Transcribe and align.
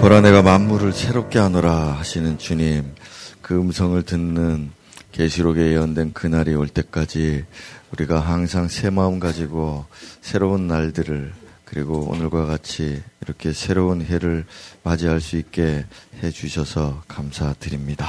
보라 0.00 0.20
내가 0.20 0.42
만물을 0.42 0.92
새롭게 0.92 1.38
하노라 1.40 1.98
하시는 1.98 2.38
주님 2.38 2.94
그 3.42 3.58
음성을 3.58 4.00
듣는 4.04 4.70
계시록에 5.10 5.72
예언된 5.72 6.12
그날이 6.12 6.54
올 6.54 6.68
때까지 6.68 7.44
우리가 7.92 8.20
항상 8.20 8.68
새 8.68 8.90
마음 8.90 9.18
가지고 9.18 9.86
새로운 10.20 10.68
날들을 10.68 11.32
그리고 11.64 12.08
오늘과 12.10 12.46
같이 12.46 13.02
이렇게 13.22 13.52
새로운 13.52 14.00
해를 14.02 14.44
맞이할 14.84 15.20
수 15.20 15.36
있게 15.36 15.84
해 16.22 16.30
주셔서 16.30 17.02
감사드립니다. 17.08 18.08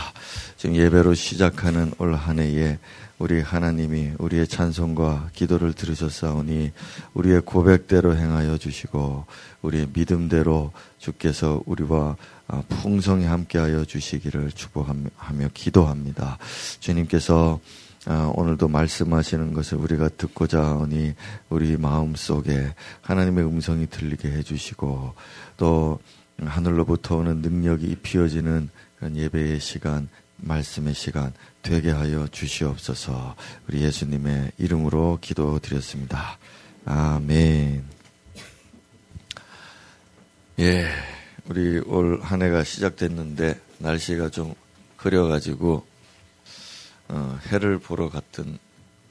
지금 0.57 0.75
예배로 0.75 1.13
시작하는 1.15 1.91
올 1.97 2.15
한 2.15 2.39
해에 2.39 2.77
우리 3.20 3.41
하나님이 3.41 4.13
우리의 4.17 4.47
찬송과 4.47 5.31
기도를 5.33 5.73
들으셨사오니 5.73 6.71
우리의 7.13 7.41
고백대로 7.41 8.15
행하여 8.15 8.57
주시고 8.57 9.25
우리의 9.61 9.89
믿음대로 9.93 10.71
주께서 10.97 11.61
우리와 11.65 12.15
아, 12.47 12.63
풍성히 12.69 13.25
함께하여 13.25 13.83
주시기를 13.83 14.51
축복하며 14.54 15.50
기도합니다. 15.54 16.37
주님께서 16.79 17.59
아, 18.05 18.32
오늘도 18.33 18.69
말씀하시는 18.69 19.54
것을 19.54 19.78
우리가 19.79 20.07
듣고자 20.09 20.79
하니 20.79 21.14
우리 21.50 21.75
마음 21.75 22.15
속에 22.15 22.73
하나님의 23.01 23.45
음성이 23.45 23.86
들리게 23.87 24.31
해주시고 24.31 25.14
또 25.57 26.00
하늘로부터 26.42 27.17
오는 27.17 27.42
능력이 27.42 27.97
그런 28.97 29.17
예배의 29.17 29.59
시간, 29.59 30.07
말씀의 30.37 30.93
시간 30.93 31.33
되게 31.69 31.91
하여 31.91 32.28
주시옵소서. 32.31 33.36
우리 33.67 33.83
예수님의 33.83 34.53
이름으로 34.58 35.19
기도드렸습니다. 35.22 36.39
아멘. 36.83 37.86
예, 40.58 40.88
우리 41.45 41.78
올 41.86 42.22
한 42.23 42.42
해가 42.42 42.64
시작됐는데 42.64 43.61
날씨가 43.78 44.30
좀 44.30 44.55
흐려가지고 44.97 45.86
어, 47.09 47.40
해를 47.52 47.78
보러 47.78 48.09
갔던 48.09 48.58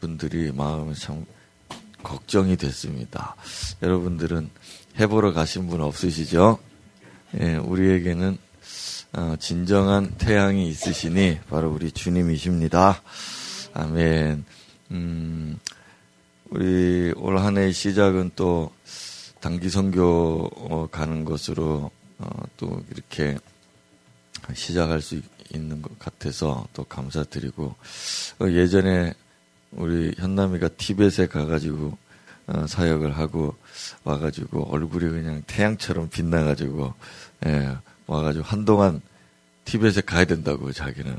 분들이 0.01 0.51
마음이 0.51 0.97
참 0.97 1.25
걱정이 2.03 2.57
됐습니다. 2.57 3.37
여러분들은 3.83 4.51
해 4.99 5.07
보러 5.07 5.33
가신 5.33 5.69
분 5.69 5.81
없으시죠? 5.81 6.59
예, 7.41 7.55
우리에게는 7.55 8.37
어, 8.37 8.48
진정한 9.39 10.11
태양이 10.19 10.69
있으시니 10.69 11.41
바로 11.49 11.71
우리 11.71 11.91
주님이십니다. 11.91 13.03
아멘. 13.75 14.45
음, 14.91 15.59
우리 16.51 17.13
올 17.17 17.39
한 17.39 17.57
해의 17.59 17.73
시작은 17.73 18.33
또 18.37 18.73
단기 19.41 19.71
선교 19.71 20.49
어, 20.57 20.89
가는 20.91 21.25
것으로 21.25 21.91
어, 22.19 22.29
또 22.57 22.83
이렇게 22.91 23.39
시작할 24.55 25.01
수 25.01 25.21
있는 25.55 25.81
것 25.83 25.99
같아서 25.99 26.67
또 26.73 26.85
감사드리고 26.85 27.75
어, 28.41 28.49
예전에 28.49 29.15
우리 29.73 30.13
현남이가 30.17 30.69
티벳에 30.69 31.27
가가지고 31.29 31.97
어, 32.49 32.67
사역을 32.67 33.17
하고 33.17 33.55
와가지고 34.05 34.73
얼굴이 34.73 35.11
그냥 35.11 35.43
태양처럼 35.47 36.09
빛나가지고 36.09 36.95
예, 37.47 37.77
와가지고 38.09 38.45
한동안 38.45 39.01
티벳에 39.65 40.01
가야 40.05 40.25
된다고 40.25 40.73
자기는 40.73 41.17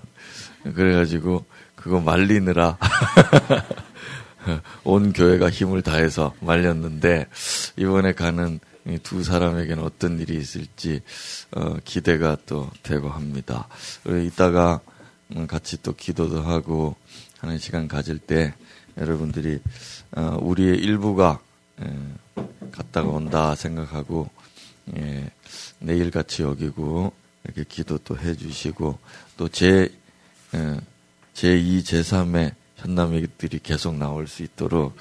그래가지고 0.76 1.46
그거 1.76 2.02
말리느라 2.02 2.78
온 4.84 5.14
교회가 5.14 5.50
힘을 5.50 5.82
다해서 5.82 6.34
말렸는데 6.42 7.28
이번에 7.78 8.14
가는 8.14 8.60
두 9.04 9.24
사람에게는 9.24 9.84
어떤 9.84 10.20
일이 10.20 10.38
있을지 10.38 11.02
어, 11.52 11.78
기대가 11.86 12.38
또 12.46 12.70
되고 12.82 13.10
합니다. 13.10 13.68
이따가 14.26 14.80
음, 15.36 15.46
같이 15.46 15.82
또 15.84 15.94
기도도 15.94 16.42
하고 16.42 16.96
하는 17.40 17.60
시간 17.60 17.88
가질 17.88 18.18
때 18.18 18.54
여러분들이 18.98 19.60
어, 20.12 20.38
우리의 20.42 20.78
일부가 20.78 21.40
예, 21.82 22.42
갔다가 22.72 23.10
온다 23.10 23.56
생각하고 23.56 24.30
예, 24.98 25.30
내일 25.80 26.12
같이 26.12 26.44
여기고 26.44 27.14
이렇게 27.44 27.64
기도도 27.68 28.18
해주시고 28.18 29.00
또제 29.38 29.90
예, 30.56 30.80
제2, 31.34 31.82
제3의 31.82 32.54
현남이들이 32.78 33.60
계속 33.60 33.96
나올 33.96 34.28
수 34.28 34.44
있도록 34.44 34.96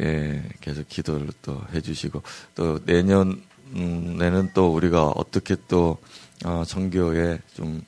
예, 0.00 0.42
계속 0.60 0.88
기도를 0.88 1.28
또 1.42 1.60
해주시고 1.72 2.22
또 2.54 2.78
내년에는 2.84 3.42
음, 3.74 4.50
또 4.54 4.72
우리가 4.74 5.08
어떻게 5.08 5.56
또 5.68 5.98
어, 6.44 6.62
성교에 6.64 7.40
좀 7.54 7.82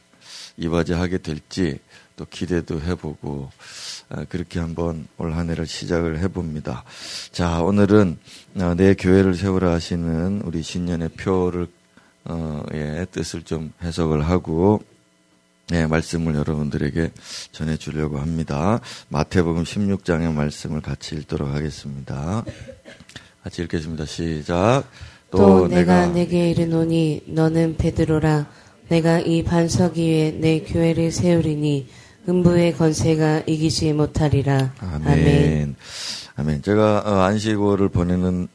이바지하게 0.57 1.19
될지 1.19 1.79
또 2.17 2.27
기대도 2.27 2.81
해보고 2.83 3.51
아, 4.11 4.25
그렇게 4.29 4.59
한번 4.59 5.07
올 5.17 5.33
한 5.33 5.49
해를 5.49 5.67
시작을 5.67 6.19
해봅니다. 6.19 6.85
자 7.31 7.63
오늘은 7.63 8.19
어, 8.57 8.75
내 8.77 8.95
교회를 8.95 9.35
세우라 9.35 9.71
하시는 9.73 10.43
우리 10.45 10.63
신년의 10.63 11.11
표를 11.11 11.69
어, 12.25 12.63
예, 12.75 13.07
뜻을 13.11 13.43
좀 13.43 13.73
해석을 13.83 14.29
하고 14.29 14.83
네, 15.69 15.87
말씀을 15.87 16.35
여러분들에게 16.35 17.13
전해 17.53 17.77
주려고 17.77 18.19
합니다. 18.19 18.81
마태복음 19.09 19.63
16장의 19.63 20.33
말씀을 20.33 20.81
같이 20.81 21.15
읽도록 21.15 21.49
하겠습니다. 21.49 22.45
같이 23.45 23.63
읽겠습니다. 23.63 24.05
시작. 24.05 24.85
또, 25.31 25.39
또 25.39 25.69
내가, 25.69 26.07
내가 26.07 26.13
내게 26.13 26.51
이르노니 26.51 27.23
너는 27.27 27.77
베드로라 27.77 28.47
내가 28.89 29.21
이 29.21 29.45
반석 29.45 29.97
위에 29.97 30.33
내 30.41 30.61
교회를 30.61 31.13
세우리니 31.13 31.87
음부의 32.29 32.75
건세가 32.77 33.45
이기지 33.47 33.93
못하리라. 33.93 34.75
아멘. 34.81 35.07
아멘. 35.07 35.77
아멘. 36.35 36.63
제가 36.63 37.03
어, 37.07 37.21
안식월을 37.21 37.91
보내는 37.91 38.49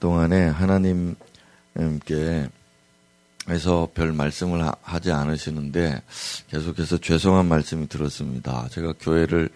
동안에 0.00 0.48
하나님께 0.48 1.16
에서 3.48 3.88
별 3.94 4.12
말씀을 4.12 4.66
하, 4.82 4.98
지 4.98 5.12
않으시는데 5.12 6.02
계속해서 6.48 6.98
죄송한 6.98 7.46
말씀이 7.46 7.88
들었습니다. 7.88 8.68
제가 8.70 8.94
교회를 8.98 9.50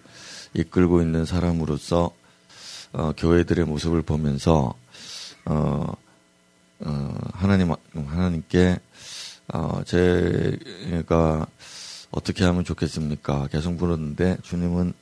이끌고 0.54 1.02
있는 1.02 1.24
사람으로서 1.24 2.12
어, 2.92 3.12
교회들의 3.16 3.64
모습을 3.64 4.02
보면서 4.02 4.74
어, 5.44 5.92
어, 6.80 7.14
하나님 7.32 7.72
하나님께 7.92 8.78
어, 9.52 9.82
제가 9.84 11.46
어떻게 12.12 12.44
하면 12.44 12.64
좋겠습니까? 12.64 13.48
계속 13.48 13.74
물었는데 13.74 14.38
주님은 14.42 14.92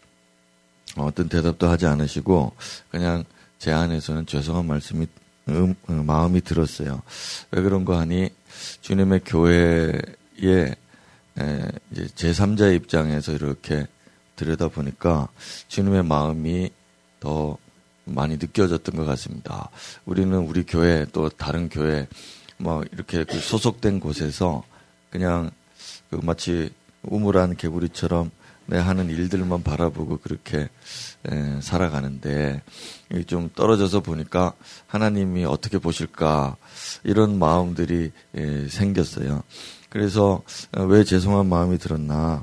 어떤 0.97 1.29
대답도 1.29 1.69
하지 1.69 1.87
않으시고 1.87 2.53
그냥 2.91 3.25
제 3.59 3.71
안에서는 3.71 4.25
죄송한 4.25 4.67
말씀이 4.67 5.07
음, 5.49 5.75
음, 5.89 6.07
마음이 6.07 6.43
들었어요. 6.43 7.03
왜 7.51 7.63
그런가 7.63 7.99
하니 7.99 8.31
주님의 8.81 9.21
교회에 9.25 10.01
이제 10.39 10.75
제3자의 11.93 12.77
입장에서 12.77 13.33
이렇게 13.33 13.87
들여다 14.37 14.69
보니까 14.69 15.29
주님의 15.69 16.05
마음이 16.05 16.71
더 17.21 17.57
많이 18.05 18.37
느껴졌던 18.37 18.97
것 18.97 19.05
같습니다. 19.05 19.71
우리는 20.05 20.37
우리 20.39 20.65
교회 20.65 21.07
또 21.13 21.29
다른 21.29 21.69
교회 21.69 22.09
뭐 22.57 22.83
이렇게 22.93 23.25
그 23.25 23.39
소속된 23.39 24.01
곳에서 24.01 24.65
그냥 25.11 25.51
그 26.11 26.17
마치 26.23 26.71
우물한 27.03 27.57
개구리처럼 27.57 28.31
내 28.71 28.77
하는 28.77 29.09
일들만 29.09 29.63
바라보고 29.63 30.19
그렇게 30.19 30.69
에, 31.27 31.61
살아가는데 31.63 32.63
좀 33.27 33.49
떨어져서 33.55 34.01
보니까 34.01 34.53
하나님이 34.87 35.47
어떻게 35.47 35.79
보실까 35.79 36.57
이런 37.03 37.39
마음들이 37.39 38.13
에, 38.35 38.69
생겼어요. 38.69 39.43
그래서 39.89 40.43
어, 40.77 40.83
왜 40.83 41.03
죄송한 41.03 41.47
마음이 41.47 41.79
들었나? 41.79 42.43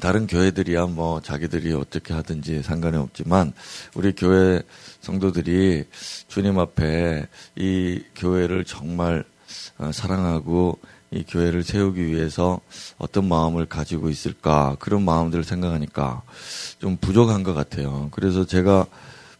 다른 0.00 0.28
교회들이야 0.28 0.86
뭐 0.86 1.20
자기들이 1.20 1.72
어떻게 1.72 2.14
하든지 2.14 2.62
상관이 2.62 2.96
없지만 2.96 3.52
우리 3.94 4.12
교회 4.12 4.62
성도들이 5.00 5.84
주님 6.28 6.60
앞에 6.60 7.26
이 7.56 8.04
교회를 8.14 8.64
정말 8.64 9.24
어, 9.78 9.90
사랑하고 9.92 10.78
이 11.14 11.24
교회를 11.24 11.62
세우기 11.62 12.06
위해서 12.06 12.60
어떤 12.98 13.28
마음을 13.28 13.66
가지고 13.66 14.10
있을까 14.10 14.76
그런 14.80 15.04
마음들을 15.04 15.44
생각하니까 15.44 16.22
좀 16.80 16.96
부족한 16.96 17.42
것 17.42 17.54
같아요. 17.54 18.08
그래서 18.10 18.44
제가 18.44 18.86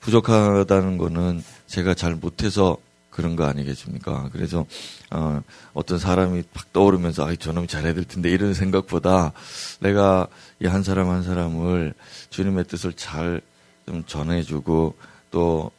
부족하다는 0.00 0.98
거는 0.98 1.42
제가 1.66 1.94
잘 1.94 2.14
못해서 2.14 2.76
그런 3.10 3.36
거 3.36 3.44
아니겠습니까? 3.44 4.28
그래서 4.32 4.66
어, 5.10 5.40
어떤 5.72 5.98
사람이 5.98 6.42
팍 6.52 6.72
떠오르면서 6.72 7.26
아, 7.26 7.34
저놈이 7.34 7.66
잘해야 7.66 7.94
될 7.94 8.04
텐데 8.04 8.30
이런 8.30 8.54
생각보다 8.54 9.32
내가 9.80 10.26
이 10.62 10.66
한 10.66 10.82
사람 10.82 11.10
한 11.10 11.22
사람을 11.22 11.94
주님의 12.30 12.64
뜻을 12.64 12.92
잘 12.94 13.40
좀 13.86 14.04
전해주고 14.06 14.94
또 15.30 15.70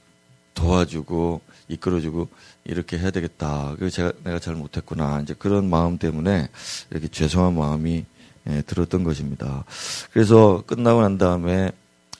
도와주고 0.54 1.42
이끌어주고 1.68 2.28
이렇게 2.66 2.98
해야 2.98 3.12
되겠다. 3.12 3.76
그 3.80 3.90
제가 3.90 4.12
내가 4.24 4.40
잘 4.40 4.56
못했구나. 4.56 5.22
이제 5.22 5.34
그런 5.38 5.70
마음 5.70 5.98
때문에 5.98 6.50
이렇게 6.92 7.08
죄송한 7.08 7.56
마음이 7.56 8.06
예, 8.48 8.62
들었던 8.62 9.04
것입니다. 9.04 9.64
그래서 10.12 10.64
끝나고 10.68 11.02
난 11.02 11.18
다음에 11.18 11.72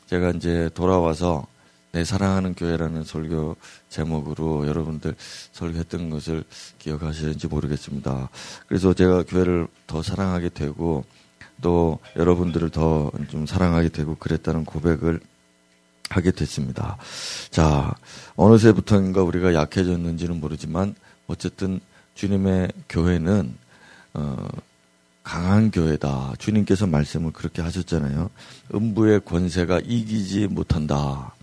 제가 0.08 0.32
이제 0.32 0.70
돌아와서 0.74 1.46
내 1.92 2.04
사랑하는 2.04 2.56
교회라는 2.56 3.04
설교 3.04 3.56
제목으로 3.90 4.68
여러분들 4.68 5.16
설교했던 5.52 6.10
것을 6.10 6.44
기억하시는지 6.80 7.48
모르겠습니다. 7.48 8.30
그래서 8.68 8.94
제가 8.94 9.24
교회를 9.24 9.68
더 9.88 10.02
사랑하게 10.02 10.50
되고 10.50 11.06
또 11.62 12.00
여러분들을 12.18 12.70
더 12.72 13.12
좀 13.30 13.46
사랑하게 13.46 13.90
되고 13.90 14.16
그랬다는 14.16 14.66
고백을 14.66 15.20
하게 16.16 16.32
됐습니다. 16.32 16.98
자, 17.52 17.94
어느새부터인가 18.38 19.22
우리가 19.24 19.54
약해졌는지는 19.54 20.40
모르지만 20.40 20.96
어쨌든 21.28 21.82
주님의 22.14 22.70
교회는 22.88 23.54
어, 24.14 24.48
강한 25.24 25.72
교회다. 25.72 26.34
주님께서 26.38 26.88
말씀을 26.88 27.34
그렇게 27.34 27.62
하셨잖아요. 27.62 28.30
음부의 28.74 29.26
권세가 29.26 29.82
이기지 29.84 30.48
못한다. 30.48 31.34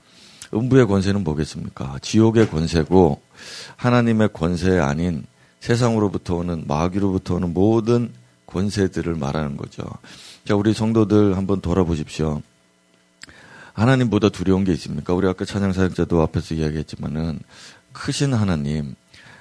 음부의 0.55 0.87
권세는 0.87 1.23
뭐겠습니까? 1.23 1.99
지옥의 2.01 2.49
권세고 2.49 3.21
하나님의 3.77 4.31
권세 4.33 4.79
아닌 4.79 5.27
세상으로부터 5.61 6.37
오는 6.37 6.65
마귀로부터 6.67 7.35
오는 7.35 7.53
모든 7.53 8.11
권세들을 8.47 9.15
말하는 9.17 9.57
거죠. 9.57 9.83
자, 10.47 10.57
우리 10.57 10.73
성도들 10.73 11.37
한번 11.37 11.61
돌아보십시오. 11.61 12.41
하나님보다 13.75 14.29
두려운 14.29 14.65
게 14.65 14.73
있습니까? 14.73 15.15
우리 15.15 15.27
아까 15.29 15.45
찬양 15.45 15.73
사역자도 15.73 16.21
앞에서 16.23 16.55
이야기했지만은 16.55 17.41
크신 17.93 18.35
하나님, 18.35 18.95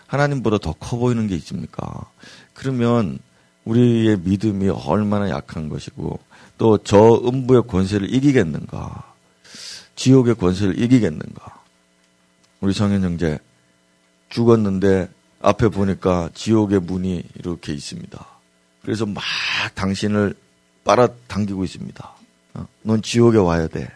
하나님보다 0.07 0.57
더 0.57 0.73
커 0.73 0.97
보이는 0.97 1.27
게 1.27 1.35
있습니까? 1.35 2.05
그러면 2.53 3.19
우리의 3.65 4.17
믿음이 4.19 4.69
얼마나 4.69 5.29
약한 5.29 5.69
것이고 5.69 6.19
또 6.57 6.77
저 6.79 7.21
음부의 7.25 7.63
권세를 7.67 8.13
이기겠는가? 8.13 9.13
지옥의 9.95 10.35
권세를 10.35 10.79
이기겠는가? 10.79 11.61
우리 12.61 12.73
성현 12.73 13.03
형제 13.03 13.39
죽었는데 14.29 15.09
앞에 15.41 15.69
보니까 15.69 16.29
지옥의 16.33 16.79
문이 16.81 17.23
이렇게 17.35 17.73
있습니다. 17.73 18.25
그래서 18.83 19.05
막 19.05 19.23
당신을 19.75 20.35
빨아당기고 20.83 21.63
있습니다. 21.63 22.11
어? 22.55 22.67
넌 22.83 23.01
지옥에 23.01 23.37
와야 23.37 23.67
돼. 23.67 23.89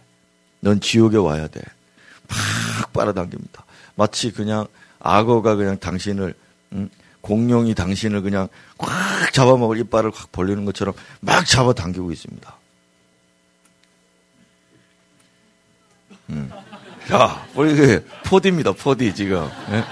넌 0.65 0.81
지옥에 0.81 1.17
와야 1.17 1.47
돼. 1.47 1.61
막 2.27 2.91
빨아당깁니다. 2.91 3.63
마치 3.93 4.31
그냥 4.31 4.65
악어가 4.99 5.53
그냥 5.53 5.77
당신을 5.77 6.33
응? 6.73 6.89
공룡이 7.21 7.75
당신을 7.75 8.23
그냥 8.23 8.47
꽉 8.79 8.89
잡아먹을 9.31 9.77
이빨을 9.81 10.09
확 10.11 10.31
벌리는 10.31 10.65
것처럼 10.65 10.95
막 11.19 11.45
잡아당기고 11.45 12.11
있습니다. 12.11 12.55
음. 16.31 16.51
야, 17.11 17.47
우리 17.53 17.75
그 17.75 18.07
포디입니다, 18.25 18.71
포디 18.71 19.13
지금. 19.13 19.47
네? 19.69 19.83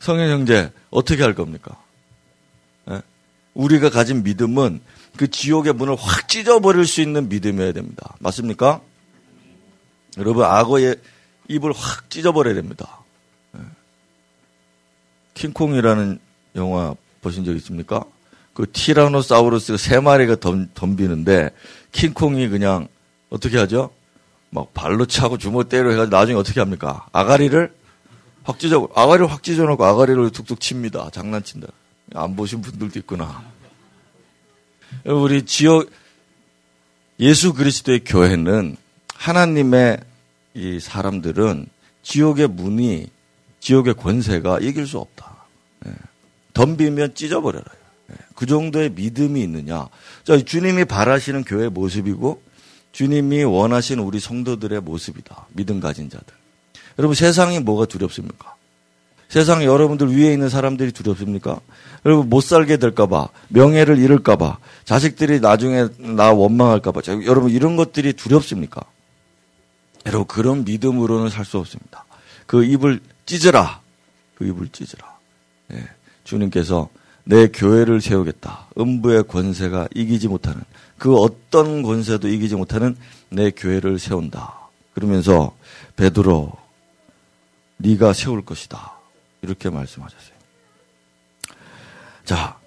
성현 0.00 0.30
형제 0.30 0.72
어떻게 0.88 1.22
할 1.22 1.34
겁니까? 1.34 1.76
네? 2.86 3.02
우리가 3.52 3.90
가진 3.90 4.22
믿음은 4.22 4.80
그 5.16 5.30
지옥의 5.30 5.74
문을 5.74 5.96
확 5.96 6.28
찢어버릴 6.28 6.86
수 6.86 7.00
있는 7.00 7.28
믿음이어야 7.28 7.72
됩니다. 7.72 8.16
맞습니까? 8.20 8.80
여러분 10.18 10.44
악어의 10.44 10.96
입을 11.48 11.72
확 11.72 12.10
찢어버려야 12.10 12.54
됩니다. 12.54 13.00
킹콩이라는 15.34 16.18
영화 16.56 16.94
보신 17.20 17.44
적 17.44 17.54
있습니까? 17.56 18.04
그 18.54 18.70
티라노사우루스 18.70 19.76
세 19.76 19.98
마리가 19.98 20.36
덤, 20.36 20.68
덤비는데 20.74 21.50
킹콩이 21.92 22.48
그냥 22.48 22.88
어떻게 23.30 23.58
하죠? 23.58 23.90
막 24.50 24.72
발로 24.72 25.06
차고 25.06 25.38
주먹 25.38 25.68
때려 25.68 25.90
해가지고 25.90 26.16
나중에 26.16 26.38
어떻게 26.38 26.60
합니까? 26.60 27.06
아가리를 27.12 27.74
확 28.44 28.58
찢어, 28.60 28.88
아가리를 28.94 29.30
확 29.30 29.42
찢어놓고 29.42 29.84
아가리를 29.84 30.30
툭툭 30.30 30.60
칩니다. 30.60 31.10
장난친다. 31.10 31.66
안 32.14 32.36
보신 32.36 32.60
분들도 32.60 32.98
있구나. 33.00 33.42
우리 35.04 35.44
지역, 35.44 35.90
예수 37.20 37.52
그리스도의 37.54 38.04
교회는 38.04 38.76
하나님의 39.14 39.98
이 40.54 40.80
사람들은 40.80 41.66
지옥의 42.02 42.48
문이 42.48 43.08
지옥의 43.60 43.94
권세가 43.94 44.60
이길 44.60 44.86
수 44.86 44.98
없다. 44.98 45.34
예. 45.86 45.92
덤비면 46.52 47.14
찢어버려라. 47.14 47.64
예. 48.10 48.14
그 48.34 48.46
정도의 48.46 48.90
믿음이 48.90 49.40
있느냐. 49.42 49.88
자, 50.24 50.38
주님이 50.38 50.84
바라시는 50.84 51.44
교회 51.44 51.68
모습이고 51.68 52.42
주님이 52.92 53.44
원하시는 53.44 54.02
우리 54.02 54.20
성도들의 54.20 54.80
모습이다. 54.82 55.46
믿음 55.52 55.80
가진 55.80 56.10
자들. 56.10 56.26
여러분 56.98 57.14
세상이 57.14 57.60
뭐가 57.60 57.86
두렵습니까? 57.86 58.53
세상 59.28 59.64
여러분들 59.64 60.16
위에 60.16 60.32
있는 60.32 60.48
사람들이 60.48 60.92
두렵습니까? 60.92 61.60
여러분 62.04 62.28
못 62.28 62.40
살게 62.42 62.76
될까봐, 62.76 63.28
명예를 63.48 63.98
잃을까봐, 63.98 64.58
자식들이 64.84 65.40
나중에 65.40 65.88
나 65.98 66.32
원망할까봐, 66.32 67.00
여러분 67.24 67.50
이런 67.50 67.76
것들이 67.76 68.12
두렵습니까? 68.12 68.82
여러분 70.06 70.26
그런 70.26 70.64
믿음으로는 70.64 71.30
살 71.30 71.44
수 71.44 71.58
없습니다. 71.58 72.04
그 72.46 72.64
입을 72.64 73.00
찢으라. 73.26 73.80
그 74.34 74.46
입을 74.46 74.68
찢으라. 74.70 75.16
예, 75.72 75.88
주님께서 76.24 76.90
내 77.24 77.48
교회를 77.48 78.02
세우겠다. 78.02 78.66
음부의 78.78 79.24
권세가 79.24 79.88
이기지 79.94 80.28
못하는 80.28 80.60
그 80.98 81.16
어떤 81.16 81.82
권세도 81.82 82.28
이기지 82.28 82.56
못하는 82.56 82.96
내 83.30 83.50
교회를 83.50 83.98
세운다. 83.98 84.54
그러면서 84.94 85.56
베드로 85.96 86.52
네가 87.78 88.12
세울 88.12 88.44
것이다. 88.44 88.93
이렇게 89.44 89.70
말씀하셨어요. 89.70 90.34
자, 92.24 92.58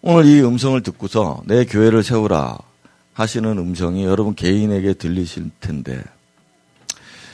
오늘 0.00 0.24
이 0.26 0.40
음성을 0.40 0.80
듣고서 0.82 1.42
내 1.44 1.64
교회를 1.64 2.02
세우라 2.02 2.58
하시는 3.12 3.58
음성이 3.58 4.04
여러분 4.04 4.34
개인에게 4.34 4.94
들리실 4.94 5.50
텐데 5.60 6.02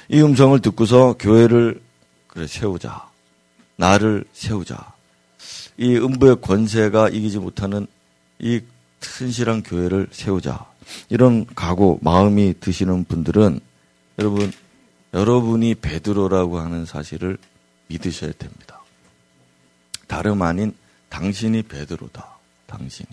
이 0.09 0.21
음성을 0.21 0.59
듣고서 0.61 1.15
교회를 1.19 1.81
그래 2.27 2.47
세우자. 2.47 3.09
나를 3.77 4.25
세우자. 4.33 4.93
이 5.79 5.97
음부의 5.97 6.41
권세가 6.41 7.11
이기지 7.11 7.39
못하는 7.39 7.87
이 8.39 8.61
튼실한 9.01 9.63
교회를 9.63 10.09
세우자. 10.11 10.67
이런 11.09 11.47
각오, 11.55 11.99
마음이 12.03 12.55
드시는 12.61 13.05
분들은 13.05 13.61
여러분, 14.19 14.53
여러분이 15.13 15.77
베드로라고 15.77 16.59
하는 16.59 16.85
사실을 16.85 17.39
믿으셔야 17.89 18.33
됩니다. 18.39 18.81
다름 20.07 20.43
아닌 20.43 20.75
당신이 21.09 21.63
베드로다. 21.63 22.37
당신이. 22.67 23.09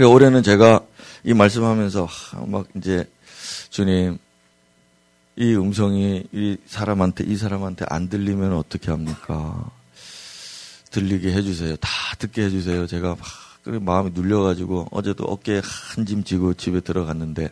올해는 0.00 0.42
제가 0.42 0.80
이 1.22 1.34
말씀하면서 1.34 2.08
막 2.46 2.66
이제 2.76 3.08
주님 3.70 4.18
이 5.36 5.54
음성이 5.54 6.24
이 6.32 6.56
사람한테 6.66 7.24
이 7.24 7.36
사람한테 7.36 7.84
안 7.88 8.08
들리면 8.08 8.54
어떻게 8.54 8.90
합니까? 8.90 9.70
들리게 10.90 11.32
해주세요. 11.32 11.76
다 11.76 11.88
듣게 12.18 12.44
해주세요. 12.44 12.86
제가 12.86 13.16
막 13.16 13.82
마음이 13.82 14.10
눌려가지고 14.14 14.88
어제도 14.90 15.24
어깨에 15.24 15.60
한 15.64 16.04
짐 16.04 16.22
지고 16.22 16.54
집에 16.54 16.80
들어갔는데 16.80 17.50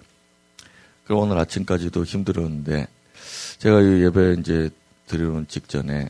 그 1.05 1.15
오늘 1.15 1.39
아침까지도 1.39 2.05
힘들었는데 2.05 2.87
제가 3.59 3.81
이 3.81 4.03
예배 4.05 4.37
이제 4.41 4.71
드리는 5.07 5.47
직전에 5.49 6.09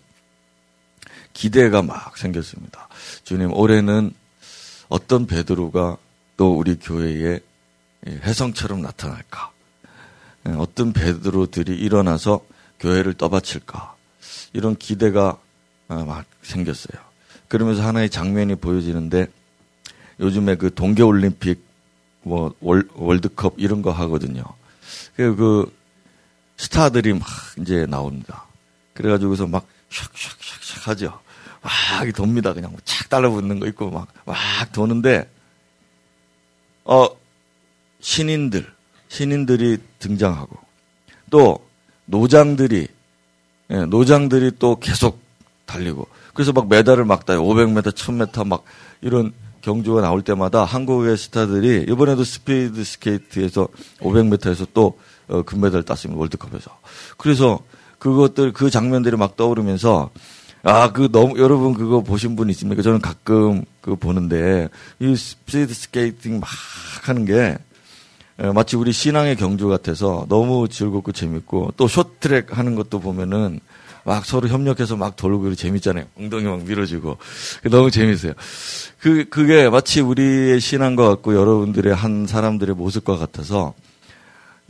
기대가 1.32 1.82
막 1.82 2.16
생겼습니다. 2.16 2.88
주님 3.25 3.52
올해는 3.52 4.12
어떤 4.88 5.26
베드로가 5.26 5.96
또 6.37 6.54
우리 6.58 6.78
교회에 6.78 7.40
해성처럼 8.06 8.82
나타날까? 8.82 9.50
예, 10.49 10.52
어떤 10.52 10.92
베드로들이 10.92 11.76
일어나서 11.76 12.40
교회를 12.80 13.14
떠받칠까 13.14 13.94
이런 14.52 14.76
기대가 14.76 15.38
아, 15.88 16.04
막 16.04 16.25
생겼어요. 16.42 17.00
그러면서 17.49 17.82
하나의 17.87 18.11
장면이 18.11 18.56
보여지는데 18.56 19.26
요즘에 20.20 20.56
그 20.56 20.75
동계올림픽 20.75 21.64
뭐 22.22 22.54
월, 22.61 22.88
월드컵 22.94 23.54
이런 23.56 23.82
거 23.82 23.90
하거든요. 23.92 24.42
그, 25.16 25.37
그 25.37 25.72
스타들이 26.56 27.14
막 27.14 27.28
이제 27.58 27.87
나옵니다. 27.87 28.46
그래가지고서 28.94 29.46
막 29.46 29.66
샥샥샥샥 29.90 30.88
하죠. 30.88 31.20
막 31.62 31.72
돕니다. 32.14 32.52
그냥 32.52 32.76
착 32.84 33.08
달라붙는 33.08 33.61
거 33.61 33.66
있고 33.68 33.90
막, 33.90 34.08
막 34.25 34.37
도는데, 34.72 35.28
어, 36.84 37.08
신인들, 38.00 38.66
신인들이 39.08 39.78
등장하고 39.99 40.58
또 41.30 41.64
노장들이 42.06 42.88
예, 43.70 43.84
노장들이 43.87 44.52
또 44.58 44.78
계속 44.78 45.22
달리고 45.64 46.06
그래서 46.34 46.52
막 46.52 46.68
메달을 46.68 47.04
막 47.04 47.25
따요. 47.25 47.42
500m, 47.42 47.92
1000m 47.92 48.46
막 48.46 48.64
이런 49.00 49.32
경주가 49.62 50.00
나올 50.00 50.22
때마다 50.22 50.64
한국의 50.64 51.16
스타들이 51.16 51.87
이번에도 51.88 52.25
스피드 52.25 52.82
스케이트에서 52.82 53.68
500m에서 54.00 54.66
또 54.75 54.99
어, 55.28 55.42
금메달 55.42 55.84
땄습니다. 55.84 56.18
월드컵에서. 56.18 56.78
그래서 57.16 57.61
그것들 58.02 58.52
그 58.52 58.68
장면들이 58.68 59.16
막 59.16 59.37
떠오르면서 59.37 60.11
아, 60.64 60.90
그 60.90 61.09
너무 61.12 61.38
여러분 61.38 61.73
그거 61.73 62.00
보신 62.02 62.35
분 62.35 62.50
있습니까? 62.50 62.82
저는 62.82 63.00
가끔 63.00 63.64
그 63.80 63.94
보는데 63.94 64.68
이 64.99 65.14
스피드 65.14 65.73
스케이팅 65.73 66.40
막 66.40 66.49
하는 67.02 67.25
게 67.25 67.56
마치 68.54 68.75
우리 68.75 68.90
신앙의 68.90 69.37
경주 69.37 69.68
같아서 69.68 70.26
너무 70.28 70.68
즐겁고 70.68 71.12
재밌고 71.12 71.75
또 71.76 71.87
쇼트트랙 71.87 72.59
하는 72.59 72.75
것도 72.75 72.99
보면은 72.99 73.61
막 74.04 74.25
서로 74.25 74.49
협력해서 74.49 74.97
막 74.97 75.14
돌고 75.14 75.54
재밌잖아요. 75.54 76.06
엉덩이 76.18 76.42
막 76.47 76.64
밀어주고 76.64 77.18
너무 77.71 77.92
재밌어요. 77.92 78.32
그 78.99 79.28
그게 79.28 79.68
마치 79.68 80.00
우리의 80.00 80.59
신앙과 80.59 81.09
같고 81.09 81.37
여러분들의 81.37 81.94
한 81.94 82.26
사람들의 82.26 82.75
모습과 82.75 83.16
같아서 83.16 83.75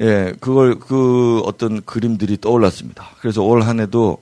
예 0.00 0.32
그걸 0.40 0.78
그 0.78 1.40
어떤 1.44 1.82
그림들이 1.82 2.38
떠올랐습니다. 2.40 3.11
그래서 3.20 3.42
올 3.42 3.62
한해도 3.62 4.18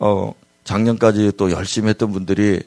어 0.00 0.34
작년까지 0.64 1.32
또 1.36 1.50
열심히 1.50 1.88
했던 1.90 2.12
분들이 2.12 2.60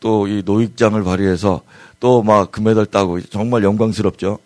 또 0.00 0.26
이 0.28 0.42
노익장을 0.44 1.02
발휘해서 1.02 1.62
또 2.00 2.22
막 2.22 2.52
금메달 2.52 2.86
따고 2.86 3.20
정말 3.20 3.62
영광스럽죠. 3.64 4.38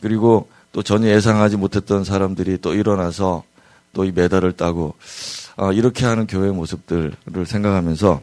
그리고 0.00 0.48
또 0.72 0.82
전혀 0.82 1.08
예상하지 1.08 1.56
못했던 1.56 2.04
사람들이 2.04 2.58
또 2.60 2.74
일어나서 2.74 3.42
또 3.92 4.04
이 4.04 4.12
메달을 4.12 4.52
따고 4.52 4.94
어, 5.56 5.72
이렇게 5.72 6.06
하는 6.06 6.26
교회 6.28 6.50
모습들을 6.50 7.12
생각하면서 7.44 8.20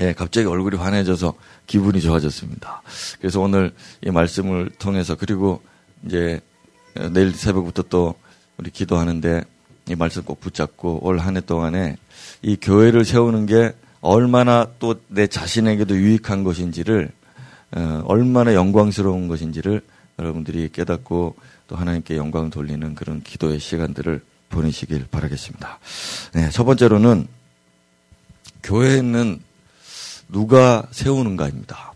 예, 0.00 0.12
갑자기 0.14 0.46
얼굴이 0.46 0.76
환해져서 0.76 1.34
기분이 1.66 2.00
좋아졌습니다. 2.00 2.80
그래서 3.18 3.40
오늘 3.40 3.72
이 4.02 4.10
말씀을 4.10 4.70
통해서 4.78 5.14
그리고 5.16 5.60
이제 6.06 6.40
내일 7.12 7.32
새벽부터 7.34 7.82
또 7.82 8.14
우리 8.56 8.70
기도하는데 8.70 9.42
이 9.88 9.94
말씀 9.94 10.22
꼭 10.22 10.40
붙잡고 10.40 11.00
올 11.06 11.18
한 11.20 11.36
해 11.36 11.40
동안에 11.40 11.96
이 12.42 12.56
교회를 12.60 13.04
세우는 13.04 13.46
게 13.46 13.72
얼마나 14.00 14.66
또 14.78 14.94
내 15.08 15.26
자신에게도 15.26 15.96
유익한 15.96 16.44
것인지를 16.44 17.10
어, 17.72 18.02
얼마나 18.06 18.54
영광스러운 18.54 19.28
것인지를 19.28 19.80
여러분들이 20.18 20.68
깨닫고 20.72 21.36
또 21.68 21.76
하나님께 21.76 22.16
영광 22.16 22.50
돌리는 22.50 22.94
그런 22.94 23.22
기도의 23.22 23.60
시간들을 23.60 24.20
보내시길 24.48 25.06
바라겠습니다. 25.10 25.78
네, 26.34 26.50
첫 26.50 26.64
번째로는 26.64 27.28
교회는 28.62 29.40
누가 30.28 30.86
세우는가입니다. 30.90 31.92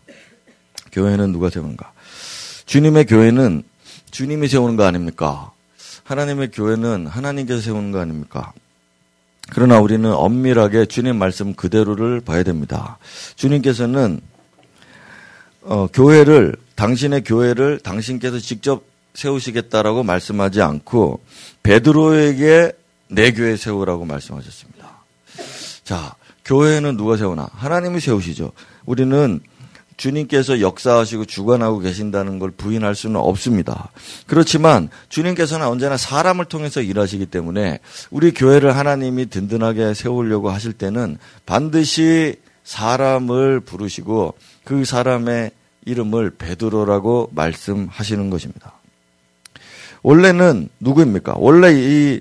교회는 0.92 1.32
누가 1.32 1.50
세우는가? 1.50 1.92
주님의 2.66 3.06
교회는 3.06 3.64
주님이 4.14 4.46
세우는 4.46 4.76
거 4.76 4.84
아닙니까? 4.84 5.50
하나님의 6.04 6.52
교회는 6.52 7.08
하나님께서 7.08 7.60
세우는 7.60 7.90
거 7.90 7.98
아닙니까? 7.98 8.52
그러나 9.50 9.80
우리는 9.80 10.10
엄밀하게 10.12 10.86
주님 10.86 11.16
말씀 11.16 11.52
그대로를 11.52 12.20
봐야 12.20 12.44
됩니다. 12.44 12.98
주님께서는 13.34 14.20
어, 15.62 15.88
교회를 15.92 16.54
당신의 16.76 17.24
교회를 17.24 17.80
당신께서 17.80 18.38
직접 18.38 18.84
세우시겠다라고 19.14 20.04
말씀하지 20.04 20.62
않고 20.62 21.20
베드로에게 21.64 22.70
내 23.08 23.32
교회 23.32 23.56
세우라고 23.56 24.04
말씀하셨습니다. 24.04 25.02
자, 25.82 26.14
교회는 26.44 26.96
누가 26.96 27.16
세우나? 27.16 27.48
하나님이 27.52 27.98
세우시죠. 27.98 28.52
우리는 28.86 29.40
주님께서 29.96 30.60
역사하시고 30.60 31.24
주관하고 31.26 31.78
계신다는 31.78 32.38
걸 32.38 32.50
부인할 32.50 32.94
수는 32.94 33.16
없습니다. 33.16 33.90
그렇지만 34.26 34.88
주님께서는 35.08 35.66
언제나 35.66 35.96
사람을 35.96 36.46
통해서 36.46 36.80
일하시기 36.80 37.26
때문에 37.26 37.78
우리 38.10 38.32
교회를 38.32 38.76
하나님이 38.76 39.26
든든하게 39.26 39.94
세우려고 39.94 40.50
하실 40.50 40.72
때는 40.72 41.18
반드시 41.46 42.36
사람을 42.64 43.60
부르시고 43.60 44.34
그 44.64 44.84
사람의 44.84 45.50
이름을 45.86 46.30
베드로라고 46.38 47.30
말씀하시는 47.32 48.30
것입니다. 48.30 48.72
원래는 50.02 50.68
누구입니까? 50.80 51.34
원래 51.36 51.72
이 51.74 52.20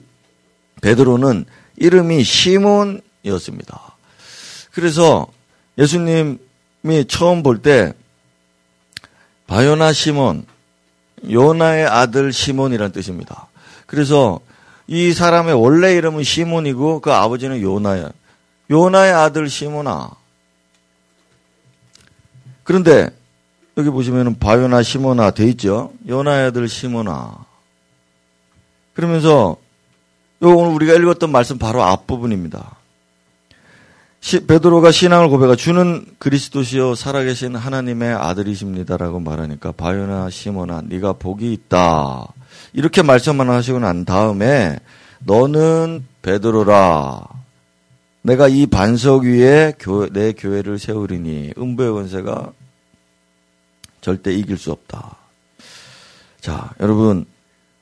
베드로는 0.82 1.46
이름이 1.78 2.24
시몬이었습니다. 2.24 3.96
그래서 4.72 5.28
예수님이 5.78 6.38
처음 7.08 7.44
볼 7.44 7.62
때 7.62 7.94
바요나 9.48 9.94
시몬, 9.94 10.46
요나의 11.30 11.86
아들 11.86 12.34
시몬이라는 12.34 12.92
뜻입니다. 12.92 13.48
그래서 13.86 14.40
이 14.88 15.14
사람의 15.14 15.54
원래 15.54 15.96
이름은 15.96 16.24
시몬이고 16.24 17.00
그 17.02 17.12
아버지는 17.12 17.62
요나야. 17.62 18.10
요나의 18.70 19.14
아들 19.14 19.50
시몬아. 19.50 20.10
그런데 22.64 23.10
여기 23.78 23.90
보시면은 23.90 24.40
바요나 24.40 24.84
시몬아 24.84 25.32
돼 25.32 25.46
있죠? 25.50 25.94
요나의 26.08 26.48
아들 26.48 26.68
시몬아. 26.68 27.46
그러면서 28.94 29.58
오늘 30.42 30.74
우리가 30.74 30.94
읽었던 30.94 31.32
말씀 31.32 31.58
바로 31.58 31.84
앞부분입니다. 31.84 32.76
시, 34.24 34.48
베드로가 34.48 34.94
신앙을 34.94 35.28
고백하 35.28 35.58
주는 35.58 36.06
그리스도시요 36.18 36.96
살아계신 36.96 37.58
하나님의 37.58 38.14
아들이십니다라고 38.14 39.20
말하니까 39.20 39.74
바요나 39.74 40.30
시몬아 40.30 40.84
네가 40.86 41.14
복이 41.14 41.52
있다. 41.52 42.32
이렇게 42.72 43.02
말씀만 43.02 43.50
하시고 43.50 43.80
난 43.80 44.06
다음에 44.06 44.80
너는 45.26 46.06
베드로라. 46.22 47.28
내가 48.22 48.48
이 48.48 48.66
반석 48.66 49.24
위에 49.24 49.74
교, 49.78 50.08
내 50.08 50.32
교회를 50.32 50.80
세우리니 50.80 51.56
음부의 51.58 51.92
권세가 51.92 52.54
절대 54.00 54.34
이길 54.34 54.58
수 54.58 54.72
없다. 54.72 55.18
자, 56.40 56.72
여러분 56.80 57.26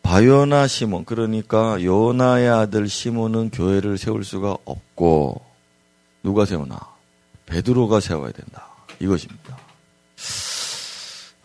바요나 0.02 0.66
시몬 0.66 1.06
그러니까 1.06 1.78
요나의 1.84 2.50
아들 2.50 2.90
시몬은 2.90 3.52
교회를 3.52 4.00
세울 4.00 4.24
수가 4.24 4.58
없고 4.66 5.51
누가 6.24 6.46
세우나 6.46 6.80
베드로가 7.46 8.00
세워야 8.00 8.32
된다 8.32 8.68
이것입니다. 9.00 9.58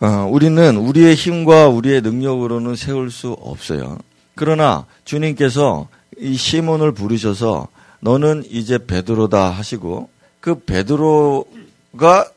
어, 0.01 0.29
우리는 0.31 0.77
우리의 0.77 1.15
힘과 1.15 1.69
우리의 1.69 2.03
능력으로는 2.03 2.77
세울 2.77 3.11
수 3.11 3.33
없어요. 3.33 3.99
그러나 4.35 4.85
주님께서 5.05 5.89
이 6.19 6.37
시몬을 6.37 6.93
부르셔서 6.93 7.69
너는 8.01 8.45
이제 8.51 8.79
베드로다 8.79 9.51
하시고 9.51 10.11
그 10.41 10.61
베드로가 10.61 12.31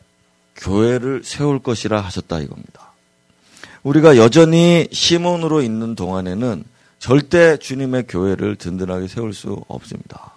교회를 0.55 1.21
세울 1.23 1.59
것이라 1.59 1.99
하셨다 1.99 2.39
이겁니다. 2.39 2.91
우리가 3.83 4.17
여전히 4.17 4.87
시몬으로 4.91 5.61
있는 5.61 5.95
동안에는 5.95 6.63
절대 6.99 7.57
주님의 7.57 8.05
교회를 8.07 8.55
든든하게 8.55 9.07
세울 9.07 9.33
수 9.33 9.63
없습니다. 9.67 10.28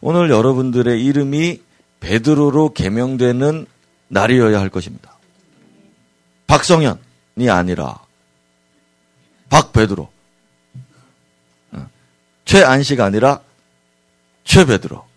오늘 0.00 0.30
여러분들의 0.30 1.04
이름이 1.04 1.62
베드로로 2.00 2.74
개명되는 2.74 3.66
날이어야 4.08 4.60
할 4.60 4.68
것입니다. 4.68 5.16
박성현이 6.46 7.50
아니라 7.50 8.00
박베드로. 9.50 10.08
어. 11.72 11.90
최안식 12.44 13.00
아니라 13.00 13.40
최베드로. 14.44 15.08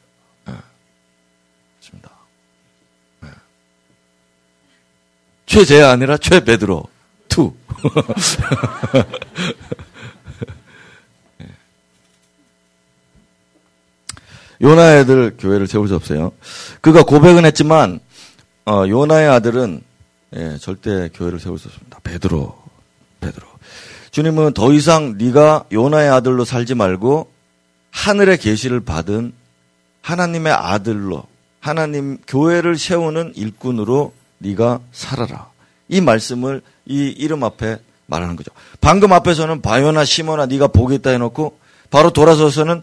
최재야 5.52 5.92
아니라 5.92 6.16
최베드로. 6.16 6.86
투. 7.28 7.54
요나의 14.62 15.02
아들 15.02 15.36
교회를 15.38 15.68
세울 15.68 15.88
수 15.88 15.96
없어요. 15.96 16.32
그가 16.82 17.04
고백은 17.04 17.46
했지만 17.46 18.00
어, 18.66 18.86
요나의 18.88 19.28
아들은 19.28 19.82
예, 20.36 20.58
절대 20.60 21.10
교회를 21.14 21.40
세울 21.40 21.60
수 21.60 21.68
없습니다. 21.68 22.00
베드로, 22.04 22.56
베드로. 23.20 23.46
주님은 24.12 24.54
더 24.54 24.72
이상 24.72 25.18
네가 25.18 25.66
요나의 25.72 26.10
아들로 26.10 26.46
살지 26.46 26.76
말고 26.76 27.32
하늘의 27.92 28.38
계시를 28.38 28.82
받은 28.82 29.34
하나님의 30.02 30.54
아들로 30.54 31.24
하나님 31.60 32.18
교회를 32.28 32.78
세우는 32.78 33.34
일꾼으로 33.36 34.14
네가 34.40 34.80
살아라. 34.92 35.50
이 35.88 36.02
말씀을 36.02 36.62
이 36.86 37.08
이름 37.18 37.44
앞에 37.44 37.80
말하는 38.08 38.36
거죠. 38.36 38.52
방금 38.80 39.14
앞에서는 39.14 39.62
바요나 39.62 40.06
시모나 40.06 40.46
네가 40.46 40.68
복이 40.68 40.96
있다 40.96 41.12
해놓고 41.12 41.58
바로 41.90 42.12
돌아서서는 42.12 42.82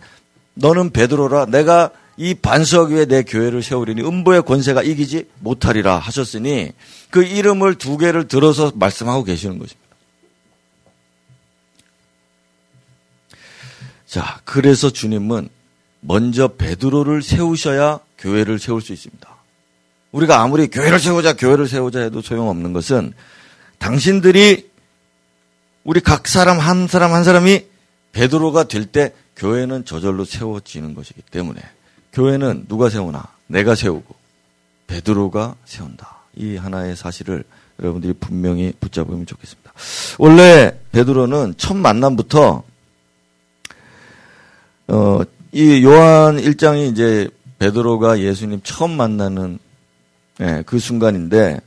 너는 0.58 0.90
베드로라 0.90 1.46
내가 1.46 1.90
이 2.16 2.34
반석 2.34 2.90
위에 2.90 3.06
내 3.06 3.22
교회를 3.22 3.62
세우리니 3.62 4.02
음부의 4.02 4.42
권세가 4.42 4.82
이기지 4.82 5.28
못하리라 5.38 5.98
하셨으니 5.98 6.72
그 7.10 7.22
이름을 7.22 7.76
두 7.76 7.96
개를 7.96 8.26
들어서 8.26 8.72
말씀하고 8.74 9.22
계시는 9.22 9.58
것입니다. 9.58 9.88
자, 14.06 14.40
그래서 14.44 14.90
주님은 14.90 15.48
먼저 16.00 16.48
베드로를 16.48 17.22
세우셔야 17.22 18.00
교회를 18.18 18.58
세울 18.58 18.82
수 18.82 18.92
있습니다. 18.92 19.28
우리가 20.10 20.40
아무리 20.40 20.66
교회를 20.68 20.98
세우자, 20.98 21.34
교회를 21.34 21.68
세우자 21.68 22.00
해도 22.00 22.20
소용없는 22.20 22.72
것은 22.72 23.12
당신들이 23.78 24.68
우리 25.84 26.00
각 26.00 26.26
사람 26.26 26.58
한 26.58 26.88
사람 26.88 27.12
한 27.12 27.22
사람이 27.22 27.64
베드로가 28.10 28.64
될 28.64 28.86
때 28.86 29.12
교회는 29.38 29.85
저절로 29.85 30.25
세워지는 30.25 30.95
것이기 30.95 31.23
때문에 31.30 31.61
교회는 32.12 32.66
누가 32.68 32.90
세우나? 32.90 33.25
내가 33.47 33.75
세우고 33.75 34.14
베드로가 34.88 35.54
세운다. 35.64 36.18
이 36.37 36.57
하나의 36.57 36.97
사실을 36.97 37.45
여러분들이 37.80 38.12
분명히 38.14 38.73
붙잡으면 38.80 39.26
좋겠습니다. 39.26 39.73
원래 40.18 40.78
베드로는 40.92 41.54
첫 41.57 41.76
만남부터 41.76 42.62
어, 44.88 45.21
이 45.52 45.85
요한 45.85 46.38
1장이 46.38 46.90
이제 46.90 47.28
베드로가 47.59 48.21
예수님 48.21 48.61
처음 48.64 48.92
만나는 48.92 49.59
예, 50.40 50.62
그 50.66 50.78
순간인데 50.78 51.61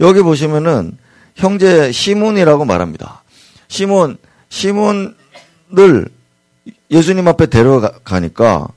여기 0.00 0.22
보시면은 0.22 0.96
형제 1.34 1.92
시몬이라고 1.92 2.64
말합니다. 2.64 3.22
시몬 3.68 4.16
시몬을 4.48 5.14
예수님 6.90 7.28
앞에 7.28 7.46
데려가니까 7.46 8.68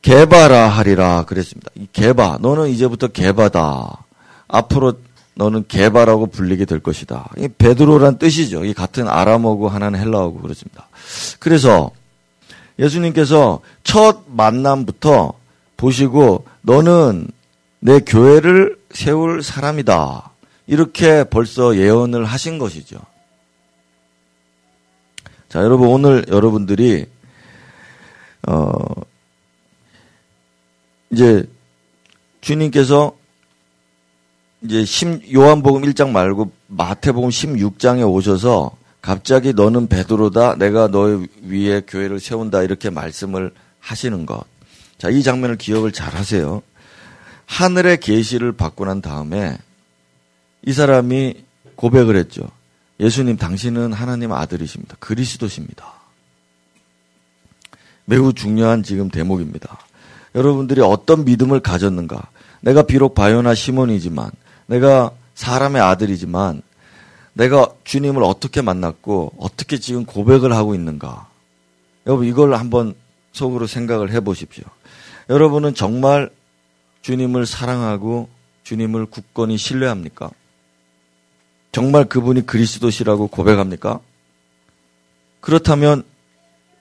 개바라 0.00 0.68
하리라 0.68 1.24
그랬습니다. 1.24 1.70
이 1.76 1.86
개바, 1.92 2.38
너는 2.40 2.68
이제부터 2.68 3.08
개바다. 3.08 4.04
앞으로 4.48 4.94
너는 5.34 5.64
개바라고 5.68 6.26
불리게 6.26 6.64
될 6.64 6.80
것이다. 6.80 7.30
이 7.38 7.48
베드로란 7.48 8.18
뜻이죠. 8.18 8.64
이 8.64 8.74
같은 8.74 9.08
아람어고 9.08 9.68
하나는 9.68 9.98
헬라어고 9.98 10.40
그렇습니다. 10.40 10.88
그래서 11.38 11.90
예수님께서 12.78 13.60
첫 13.84 14.24
만남부터 14.26 15.32
보시고 15.76 16.44
너는 16.62 17.28
내 17.80 18.00
교회를 18.00 18.78
세울 18.90 19.42
사람이다. 19.42 20.30
이렇게 20.66 21.24
벌써 21.24 21.76
예언을 21.76 22.24
하신 22.24 22.58
것이죠. 22.58 22.98
자, 25.48 25.60
여러분 25.60 25.88
오늘 25.88 26.24
여러분들이 26.28 27.06
어 28.48 28.72
이제 31.10 31.44
주님께서 32.40 33.16
이제 34.62 34.84
요한복음 35.32 35.82
1장 35.82 36.10
말고 36.10 36.52
마태복음 36.68 37.30
16장에 37.30 38.08
오셔서 38.08 38.76
갑자기 39.00 39.52
너는 39.52 39.88
베드로다 39.88 40.56
내가 40.56 40.86
너의 40.86 41.26
위에 41.42 41.82
교회를 41.86 42.20
세운다 42.20 42.62
이렇게 42.62 42.88
말씀을 42.88 43.52
하시는 43.80 44.24
것. 44.26 44.44
자, 44.96 45.10
이 45.10 45.22
장면을 45.24 45.56
기억을 45.56 45.90
잘 45.90 46.14
하세요. 46.14 46.62
하늘의 47.46 47.98
계시를 47.98 48.52
받고 48.52 48.84
난 48.84 49.02
다음에 49.02 49.58
이 50.64 50.72
사람이 50.72 51.44
고백을 51.74 52.16
했죠. 52.16 52.48
예수님 53.00 53.36
당신은 53.36 53.92
하나님 53.92 54.32
아들이십니다. 54.32 54.96
그리스도십니다. 55.00 56.01
매우 58.12 58.34
중요한 58.34 58.82
지금 58.82 59.08
대목입니다. 59.08 59.78
여러분들이 60.34 60.82
어떤 60.82 61.24
믿음을 61.24 61.60
가졌는가? 61.60 62.28
내가 62.60 62.82
비록 62.82 63.14
바요나 63.14 63.54
시몬이지만, 63.54 64.30
내가 64.66 65.12
사람의 65.34 65.80
아들이지만, 65.80 66.60
내가 67.32 67.72
주님을 67.84 68.22
어떻게 68.22 68.60
만났고, 68.60 69.32
어떻게 69.38 69.78
지금 69.78 70.04
고백을 70.04 70.52
하고 70.52 70.74
있는가? 70.74 71.30
여러분, 72.06 72.26
이걸 72.26 72.54
한번 72.54 72.94
속으로 73.32 73.66
생각을 73.66 74.12
해 74.12 74.20
보십시오. 74.20 74.64
여러분은 75.30 75.74
정말 75.74 76.28
주님을 77.00 77.46
사랑하고 77.46 78.28
주님을 78.64 79.06
굳건히 79.06 79.56
신뢰합니까? 79.56 80.30
정말 81.72 82.04
그분이 82.04 82.44
그리스도시라고 82.44 83.28
고백합니까? 83.28 84.00
그렇다면 85.40 86.04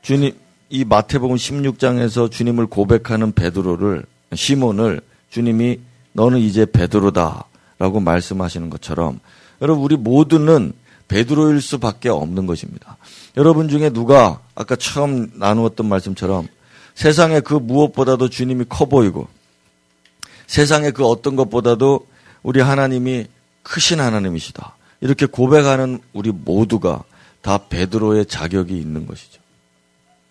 주님, 0.02 0.36
이 0.74 0.86
마태복음 0.86 1.36
16장에서 1.36 2.32
주님을 2.32 2.68
고백하는 2.68 3.34
베드로를 3.34 4.06
시몬을 4.34 5.02
주님이 5.30 5.82
너는 6.14 6.40
이제 6.40 6.66
베드로다라고 6.66 8.00
말씀하시는 8.00 8.70
것처럼 8.70 9.20
여러분 9.62 9.84
우리 9.84 9.98
모두는 9.98 10.72
베드로일 11.10 11.60
수밖에 11.60 12.08
없는 12.08 12.48
것입니다. 12.48 12.96
여러분 13.36 13.68
중에 13.68 13.90
누가 13.90 14.40
아까 14.56 14.78
처음 14.78 15.30
나누었던 15.36 15.86
말씀처럼 15.86 16.48
세상에 16.96 17.42
그 17.42 17.54
무엇보다도 17.54 18.30
주님이 18.30 18.64
커 18.70 18.86
보이고 18.86 19.28
세상에 20.48 20.92
그 20.92 21.06
어떤 21.06 21.36
것보다도 21.36 22.08
우리 22.44 22.62
하나님이 22.62 23.28
크신 23.64 24.00
하나님이시다. 24.00 24.78
이렇게 25.02 25.26
고백하는 25.26 26.00
우리 26.14 26.32
모두가 26.32 27.04
다 27.42 27.58
베드로의 27.58 28.28
자격이 28.28 28.78
있는 28.78 29.06
것이죠. 29.06 29.41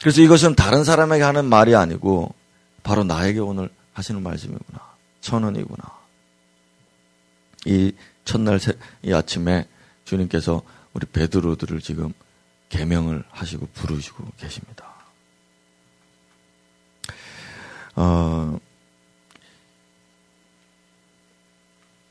그래서 0.01 0.23
이것은 0.23 0.55
다른 0.55 0.83
사람에게 0.83 1.23
하는 1.23 1.45
말이 1.45 1.75
아니고 1.75 2.35
바로 2.83 3.05
나에게 3.05 3.39
오늘 3.41 3.69
하시는 3.93 4.23
말씀이구나. 4.23 4.81
천원이구나. 5.21 6.01
이 7.67 7.93
첫날 8.25 8.59
이 9.03 9.13
아침에 9.13 9.67
주님께서 10.05 10.63
우리 10.95 11.07
베드로들을 11.07 11.81
지금 11.81 12.13
개명을 12.71 13.25
하시고 13.31 13.69
부르시고 13.75 14.27
계십니다. 14.39 14.87
어, 17.97 18.59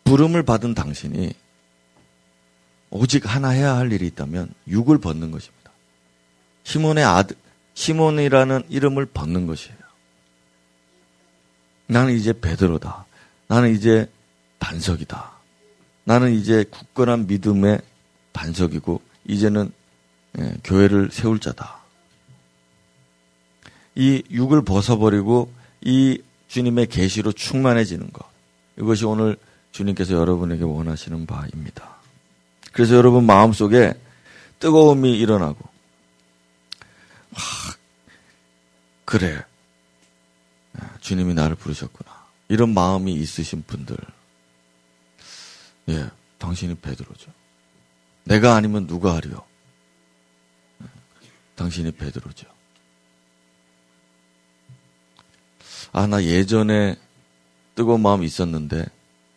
부름을 0.03 0.43
받은 0.43 0.75
당신이 0.75 1.33
오직 2.91 3.33
하나 3.33 3.49
해야 3.49 3.75
할 3.75 3.91
일이 3.91 4.05
있다면 4.07 4.53
육을 4.67 4.99
벗는 4.99 5.31
것입니다. 5.31 5.71
시몬의 6.63 7.03
아들, 7.03 7.35
시몬이라는 7.79 8.63
이름을 8.67 9.05
벗는 9.05 9.47
것이에요. 9.47 9.77
나는 11.87 12.13
이제 12.13 12.33
베드로다. 12.33 13.05
나는 13.47 13.73
이제 13.73 14.11
반석이다. 14.59 15.31
나는 16.03 16.33
이제 16.33 16.65
굳건한 16.69 17.27
믿음의 17.27 17.79
반석이고 18.33 19.01
이제는 19.29 19.71
예, 20.39 20.55
교회를 20.65 21.09
세울 21.09 21.39
자다. 21.39 21.79
이 23.95 24.23
육을 24.29 24.63
벗어버리고 24.63 25.49
이 25.79 26.21
주님의 26.49 26.87
계시로 26.87 27.31
충만해지는 27.31 28.11
것. 28.11 28.25
이것이 28.77 29.05
오늘 29.05 29.37
주님께서 29.71 30.15
여러분에게 30.15 30.65
원하시는 30.65 31.25
바입니다. 31.25 31.95
그래서 32.73 32.95
여러분 32.95 33.25
마음속에 33.25 33.93
뜨거움이 34.59 35.17
일어나고 35.17 35.68
아, 37.35 37.75
그래. 39.05 39.43
주님이 41.01 41.33
나를 41.33 41.55
부르셨구나. 41.55 42.27
이런 42.47 42.73
마음이 42.73 43.13
있으신 43.13 43.63
분들. 43.63 43.97
예, 45.89 46.09
당신이 46.37 46.75
베드로죠. 46.75 47.31
내가 48.25 48.55
아니면 48.55 48.87
누가 48.87 49.15
하리요? 49.15 49.43
당신이 51.55 51.91
베드로죠. 51.91 52.47
아, 55.91 56.07
나 56.07 56.23
예전에 56.23 56.95
뜨거운 57.75 58.01
마음이 58.01 58.25
있었는데, 58.25 58.85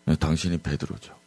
예, 0.09 0.15
당신이 0.17 0.59
베드로죠. 0.59 1.19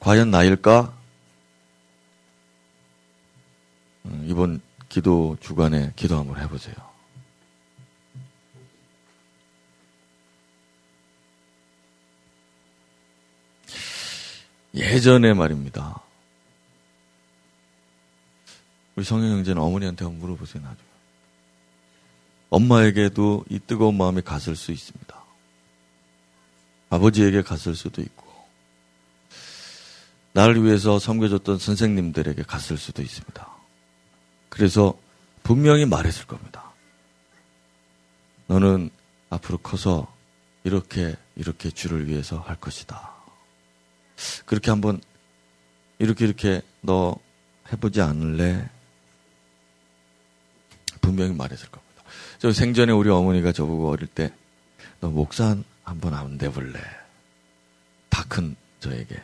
과연 0.00 0.30
나일까? 0.30 0.92
음, 4.06 4.24
이번 4.28 4.60
기도 4.88 5.36
주간에 5.40 5.92
기도 5.96 6.16
한번 6.18 6.40
해보세요. 6.40 6.74
예전에 14.74 15.32
말입니다. 15.32 16.00
우리 18.94 19.04
성형 19.04 19.30
형제는 19.30 19.60
어머니한테 19.60 20.04
한번 20.04 20.20
물어보세요, 20.20 20.62
나중에. 20.62 20.86
엄마에게도 22.50 23.44
이 23.50 23.58
뜨거운 23.58 23.96
마음이 23.96 24.22
갔을 24.22 24.54
수 24.54 24.72
있습니다. 24.72 25.16
아버지에게 26.90 27.42
갔을 27.42 27.74
수도 27.74 28.02
있고. 28.02 28.25
나를 30.36 30.62
위해서 30.62 30.98
섬겨줬던 30.98 31.58
선생님들에게 31.58 32.42
갔을 32.42 32.76
수도 32.76 33.00
있습니다. 33.00 33.48
그래서 34.50 34.92
분명히 35.42 35.86
말했을 35.86 36.26
겁니다. 36.26 36.72
너는 38.46 38.90
앞으로 39.30 39.56
커서 39.56 40.14
이렇게 40.62 41.16
이렇게 41.36 41.70
주를 41.70 42.06
위해서 42.06 42.38
할 42.38 42.56
것이다. 42.56 43.12
그렇게 44.44 44.70
한번 44.70 45.00
이렇게 45.98 46.26
이렇게 46.26 46.60
너 46.82 47.16
해보지 47.72 48.02
않을래? 48.02 48.68
분명히 51.00 51.32
말했을 51.34 51.70
겁니다. 51.70 52.02
저 52.38 52.52
생전에 52.52 52.92
우리 52.92 53.08
어머니가 53.08 53.52
저보고 53.52 53.88
어릴 53.88 54.06
때 54.06 54.30
너 55.00 55.08
목사 55.08 55.56
한번 55.82 56.12
안 56.14 56.36
돼볼래? 56.36 56.78
다 58.10 58.22
큰 58.28 58.54
저에게 58.80 59.22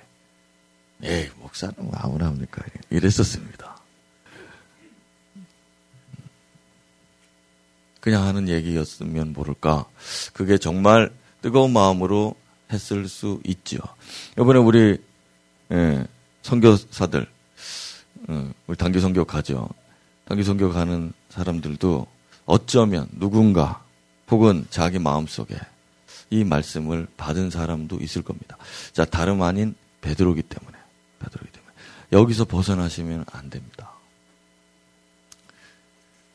에이 1.03 1.31
목사는 1.39 1.75
뭐 1.79 1.93
아무나 1.95 2.27
합니까? 2.27 2.63
이랬었습니다. 2.91 3.77
그냥 8.01 8.25
하는 8.25 8.49
얘기였으면 8.49 9.33
모를까. 9.33 9.87
그게 10.33 10.59
정말 10.59 11.13
뜨거운 11.41 11.73
마음으로 11.73 12.35
했을 12.73 13.09
수 13.09 13.41
있죠. 13.45 13.79
이번에 14.39 14.59
우리 14.59 14.99
예, 15.73 16.07
선교사들 16.43 17.27
어, 18.29 18.53
우리 18.67 18.77
단기 18.77 19.01
선교 19.01 19.25
가죠. 19.25 19.69
단기 20.25 20.43
선교 20.45 20.71
가는 20.71 21.13
사람들도 21.31 22.07
어쩌면 22.47 23.09
누군가 23.13 23.85
혹은 24.31 24.67
자기 24.71 24.99
마음 24.99 25.27
속에 25.27 25.57
이 26.31 26.45
말씀을 26.45 27.07
받은 27.17 27.51
사람도 27.51 27.99
있을 28.01 28.23
겁니다. 28.23 28.57
자, 28.93 29.05
다름 29.05 29.43
아닌 29.43 29.75
베드로기 30.01 30.43
때문에 30.43 30.79
베드로기 31.23 31.51
때문에 31.53 31.73
여기서 32.13 32.45
벗어나시면 32.45 33.25
안 33.33 33.51
됩니다. 33.51 33.93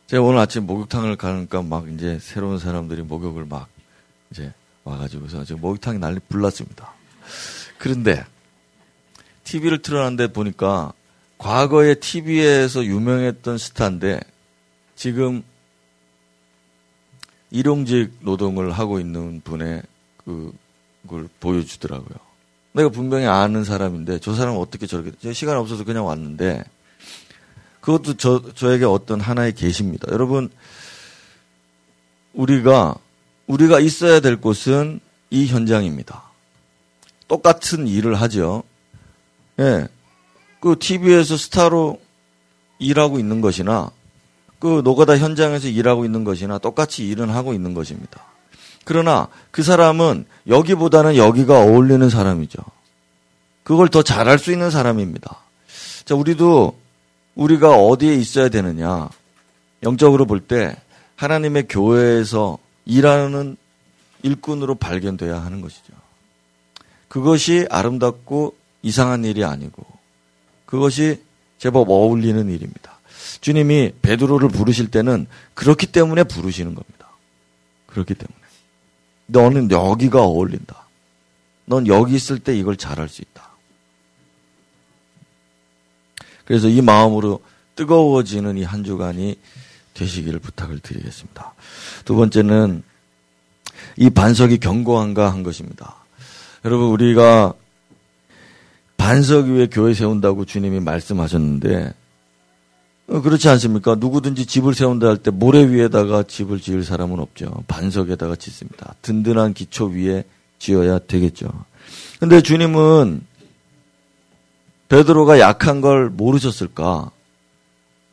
제가 0.08 0.24
오늘 0.24 0.40
아침 0.40 0.66
목욕탕을 0.66 1.18
가니까 1.18 1.62
막 1.62 1.90
이제 1.92 2.18
새로운 2.20 2.60
사람들이 2.60 3.02
목욕을 3.04 3.46
막 3.46 3.68
이제 4.32 4.54
와가지고서 4.84 5.44
지금 5.44 5.62
목욕탕이 5.62 6.00
난리 6.00 6.20
불났습니다. 6.30 6.94
그런데 7.78 8.26
TV를 9.44 9.82
틀어놨는데 9.82 10.34
보니까 10.34 10.94
과거에 11.38 11.96
TV에서 11.96 12.86
유명했던 12.86 13.58
스타인데 13.58 14.22
지금 14.96 15.44
일용직 17.52 18.12
노동을 18.22 18.72
하고 18.72 19.00
있는 19.00 19.42
분의 19.42 19.84
그, 20.18 20.54
그걸 21.04 21.30
보여주더라고요. 21.40 22.27
내가 22.74 22.90
분명히 22.90 23.26
아는 23.26 23.64
사람인데 23.64 24.20
저 24.20 24.34
사람은 24.34 24.60
어떻게 24.60 24.86
저렇게, 24.86 25.12
제 25.20 25.34
시간 25.34 25.58
없어서 25.58 25.84
그냥 25.84 26.06
왔는데 26.06 26.64
그것도 27.82 28.18
저, 28.18 28.42
저에게 28.54 28.86
어떤 28.86 29.22
하나의 29.22 29.56
계시입니다. 29.56 30.12
여러분, 30.12 30.50
우리가, 32.34 32.96
우리가 33.48 33.80
있어야 33.80 34.20
될 34.20 34.36
곳은 34.36 35.00
이 35.30 35.48
현장입니다. 35.48 36.24
똑같은 37.28 37.88
일을 37.88 38.16
하죠. 38.16 38.64
예. 39.60 39.88
그 40.60 40.76
TV에서 40.78 41.38
스타로 41.38 42.00
일하고 42.80 43.20
있는 43.20 43.42
것이나 43.42 43.92
그 44.60 44.82
노가다 44.84 45.18
현장에서 45.18 45.68
일하고 45.68 46.04
있는 46.04 46.24
것이나 46.24 46.58
똑같이 46.58 47.08
일은 47.08 47.30
하고 47.30 47.54
있는 47.54 47.74
것입니다. 47.74 48.22
그러나 48.88 49.28
그 49.52 49.64
사람은 49.64 50.24
여기보다는 50.48 51.18
여기가 51.18 51.60
어울리는 51.60 52.10
사람이죠. 52.10 52.60
그걸 53.66 53.90
더 53.90 54.02
잘할 54.02 54.40
수 54.40 54.54
있는 54.54 54.72
사람입니다. 54.72 55.42
자, 56.06 56.16
우리도 56.16 56.80
우리가 57.36 57.76
어디에 57.76 58.16
있어야 58.16 58.48
되느냐. 58.48 59.10
영적으로 59.84 60.26
볼 60.26 60.40
때 60.40 60.74
하나님의 61.18 61.68
교회에서 61.68 62.60
일하는 62.86 63.58
일꾼으로 64.24 64.76
발견돼야 64.76 65.44
하는 65.44 65.60
것이죠. 65.60 65.92
그것이 67.10 67.68
아름답고 67.70 68.56
이상한 68.84 69.26
일이 69.26 69.44
아니고 69.44 69.86
그것이 70.66 71.22
제법 71.58 71.90
어울리는 71.90 72.50
일입니다. 72.50 73.00
주님이 73.42 73.96
베드로를 74.02 74.48
부르실 74.48 74.90
때는 74.90 75.28
그렇기 75.56 75.88
때문에 75.88 76.24
부르시는 76.24 76.74
겁니다. 76.74 77.10
그렇기 77.88 78.14
때문에. 78.14 78.47
너는 79.28 79.72
여기가 79.72 80.22
어울린다. 80.22 80.88
넌 81.66 81.86
여기 81.88 82.16
있을 82.16 82.40
때 82.40 82.58
이걸 82.58 82.78
잘할 82.78 83.10
수 83.10 83.22
있다. 83.22 83.50
그래서 86.46 86.70
이 86.70 86.82
마음으로 86.82 87.42
뜨거워지는 87.76 88.58
이 88.58 88.64
한 88.64 88.84
주간이 88.84 89.38
되시기를 89.94 90.40
부탁을 90.40 90.80
드리겠습니다. 90.80 91.54
두 92.06 92.16
번째는 92.16 92.84
이 93.98 94.10
반석이 94.10 94.60
견고한가 94.60 95.32
한 95.32 95.44
것입니다. 95.44 95.96
여러분, 96.66 96.90
우리가 96.90 97.54
반석 98.96 99.48
위에 99.48 99.68
교회 99.68 99.94
세운다고 99.94 100.46
주님이 100.46 100.80
말씀하셨는데, 100.80 101.86
어, 101.88 101.94
그렇지 103.08 103.48
않습니까? 103.50 103.96
누구든지 103.96 104.46
집을 104.46 104.74
세운다 104.74 105.08
할 105.08 105.18
때 105.18 105.32
모래 105.32 105.68
위에다가 105.70 106.24
집을 106.24 106.60
지을 106.60 106.84
사람은 106.84 107.20
없죠. 107.20 107.64
반석에다가 107.68 108.36
짓습니다. 108.36 108.96
든든한 109.02 109.54
기초 109.54 109.86
위에 109.86 110.26
지어야 110.60 111.00
되겠죠. 111.00 111.48
근데 112.20 112.42
주님은 112.42 113.26
베드로가 114.90 115.40
약한 115.40 115.80
걸 115.82 116.10
모르셨을까? 116.10 117.12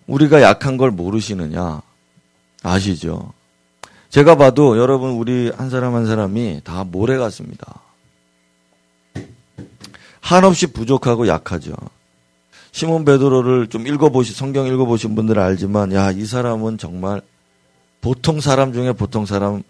우리가 0.06 0.42
약한 0.42 0.76
걸 0.76 0.90
모르시느냐? 0.90 1.82
아시죠? 2.62 3.32
제가 4.10 4.36
봐도 4.36 4.78
여러분 4.78 5.10
우리 5.10 5.50
한 5.50 5.70
사람 5.70 5.94
한 5.94 6.06
사람이 6.06 6.60
다 6.62 6.84
모래 6.84 7.16
같습니다. 7.16 7.80
한없이 10.20 10.68
부족하고 10.68 11.26
약하죠. 11.26 11.72
시몬 12.74 13.04
베드로를 13.04 13.68
좀 13.68 13.86
읽어보시 13.86 14.34
성경 14.34 14.66
읽어보신 14.66 15.14
분들은 15.14 15.40
알지만 15.40 15.92
야 15.92 16.10
이 16.10 16.26
사람은 16.26 16.76
정말 16.76 17.22
보통 18.00 18.40
사람 18.40 18.72
중에 18.72 18.92
보통 18.92 19.26
사람 19.26 19.62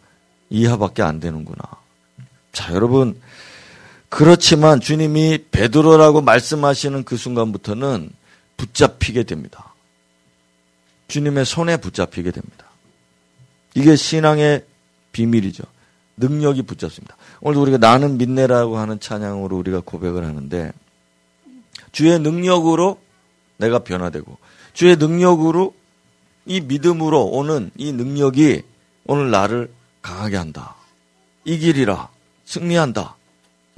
이하밖에 0.49 1.03
안 1.03 1.21
되는구나. 1.21 1.59
자 2.53 2.73
여러분 2.73 3.21
그렇지만 4.09 4.81
주님이 4.81 5.45
베드로라고 5.51 6.23
말씀하시는 6.23 7.05
그 7.05 7.19
순간부터는 7.19 8.09
붙잡히게 8.57 9.25
됩니다. 9.25 9.75
주님의 11.09 11.45
손에 11.45 11.77
붙잡히게 11.77 12.31
됩니다. 12.31 12.65
이게 13.75 13.97
신앙의 13.97 14.65
비밀이죠. 15.13 15.63
능력이 16.17 16.63
붙잡습니다. 16.63 17.19
오늘도 17.43 17.61
우리가 17.61 17.77
나는 17.77 18.17
믿네라고 18.17 18.79
하는 18.79 18.99
찬양으로 18.99 19.59
우리가 19.59 19.83
고백을 19.85 20.25
하는데 20.25 20.73
주의 21.95 22.19
능력으로 22.19 23.01
내가 23.57 23.79
변화되고 23.79 24.37
주의 24.75 24.97
능력으로 24.97 25.75
이 26.45 26.61
믿음으로 26.61 27.25
오는 27.25 27.71
이 27.77 27.93
능력이 27.93 28.63
오늘 29.07 29.31
나를 29.31 29.71
강하게 30.03 30.37
한다. 30.37 30.75
이길이라 31.45 32.11
승리한다. 32.45 33.17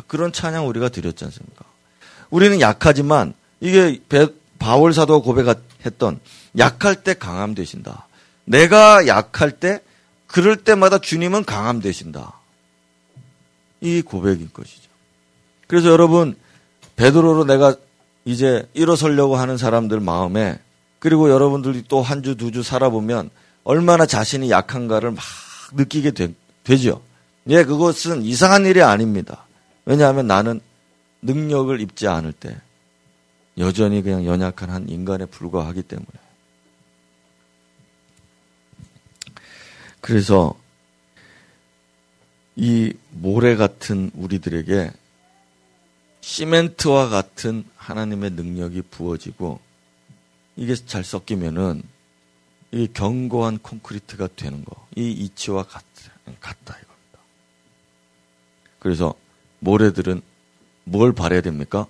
그런 0.09 0.33
찬양 0.33 0.67
우리가 0.67 0.89
드렸지 0.89 1.25
않습니까? 1.27 1.65
우리는 2.31 2.61
약하지만 2.61 3.35
이게 3.61 4.01
바울 4.59 4.95
사도가 4.95 5.23
고백했던 5.23 6.19
약할 6.59 7.05
때 7.05 7.15
강함 7.15 7.55
되신다. 7.55 8.09
내가 8.45 9.07
약할 9.07 9.53
때 9.53 9.83
그럴 10.27 10.57
때마다 10.57 10.99
주님은 10.99 11.45
강함 11.45 11.81
되신다. 11.81 12.41
이 13.83 14.01
고백인 14.01 14.51
것이죠. 14.53 14.89
그래서 15.67 15.91
여러분 15.91 16.35
베드로로 16.97 17.45
내가 17.45 17.77
이제 18.27 18.69
일어서려고 18.75 19.37
하는 19.37 19.57
사람들 19.57 20.01
마음에 20.01 20.59
그리고 20.99 21.31
여러분들이 21.31 21.85
또 21.89 22.03
한 22.03 22.23
주 22.23 22.35
두 22.37 22.51
주 22.51 22.63
살아보면 22.63 23.31
얼마나 23.65 24.05
자신이 24.05 24.51
약한가를 24.51 25.13
막 25.13 25.23
느끼게 25.73 26.11
되, 26.11 26.35
되죠. 26.65 27.03
예, 27.49 27.63
그것은 27.65 28.23
이상한 28.23 28.67
일이 28.67 28.83
아닙니다. 28.83 29.47
왜냐하면 29.85 30.27
나는 30.27 30.61
능력을 31.23 31.81
입지 31.81 32.09
않을 32.09 32.33
때 32.33 32.57
여전히 33.59 34.03
그냥 34.03 34.27
연약한 34.27 34.71
한 34.71 34.89
인간에 34.89 35.25
불과하기 35.27 35.83
때문에. 35.83 36.09
그래서 40.01 40.55
이 42.57 42.93
모래 43.11 43.55
같은 43.57 44.11
우리들에게 44.15 44.91
시멘트와 46.27 47.09
같은 47.09 47.65
하나님의 47.77 48.31
능력이 48.33 48.83
부어지고 48.91 49.61
이게 50.57 50.75
잘 50.75 51.05
섞이면은 51.05 51.85
이 52.73 52.89
견고한 52.93 53.59
콘크리트가 53.59 54.31
되는 54.35 54.65
거. 54.65 54.89
이 54.97 55.09
이치와 55.09 55.63
같, 55.63 55.85
같다 56.41 56.77
이겁니다. 56.83 57.21
그래서 58.81 59.15
모래들은 59.61 60.21
뭘 60.83 61.13
바래야 61.13 61.43
됩니까? 61.43 61.87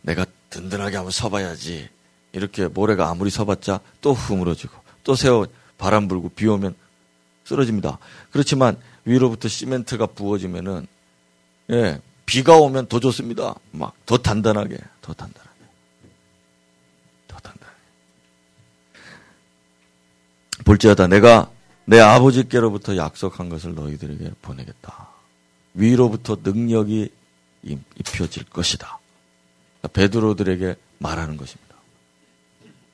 내가 0.00 0.24
든든하게 0.48 0.96
한번 0.96 1.10
서봐야지. 1.10 1.90
이렇게 2.32 2.66
모래가 2.66 3.10
아무리 3.10 3.28
서봤자 3.28 3.80
또 4.00 4.14
흐물어지고 4.14 4.72
또 5.04 5.14
새어 5.14 5.46
바람 5.76 6.08
불고 6.08 6.30
비 6.30 6.46
오면 6.46 6.74
쓰러집니다. 7.44 7.98
그렇지만 8.30 8.80
위로부터 9.04 9.48
시멘트가 9.48 10.06
부어지면은 10.06 10.86
예, 11.70 12.00
비가 12.26 12.56
오면 12.56 12.86
더 12.86 13.00
좋습니다. 13.00 13.54
막 13.72 13.94
더 14.06 14.18
단단하게, 14.18 14.76
더 15.00 15.14
단단하게. 15.14 15.58
더 17.28 17.38
단단하게. 17.38 17.78
볼지어다 20.64 21.06
내가 21.06 21.50
내 21.86 21.98
아버지께로부터 21.98 22.96
약속한 22.96 23.48
것을 23.48 23.74
너희들에게 23.74 24.32
보내겠다. 24.42 25.08
위로부터 25.74 26.36
능력이 26.42 27.10
입혀질 27.62 28.44
것이다. 28.50 28.98
베드로들에게 29.92 30.76
말하는 30.98 31.36
것입니다. 31.36 31.74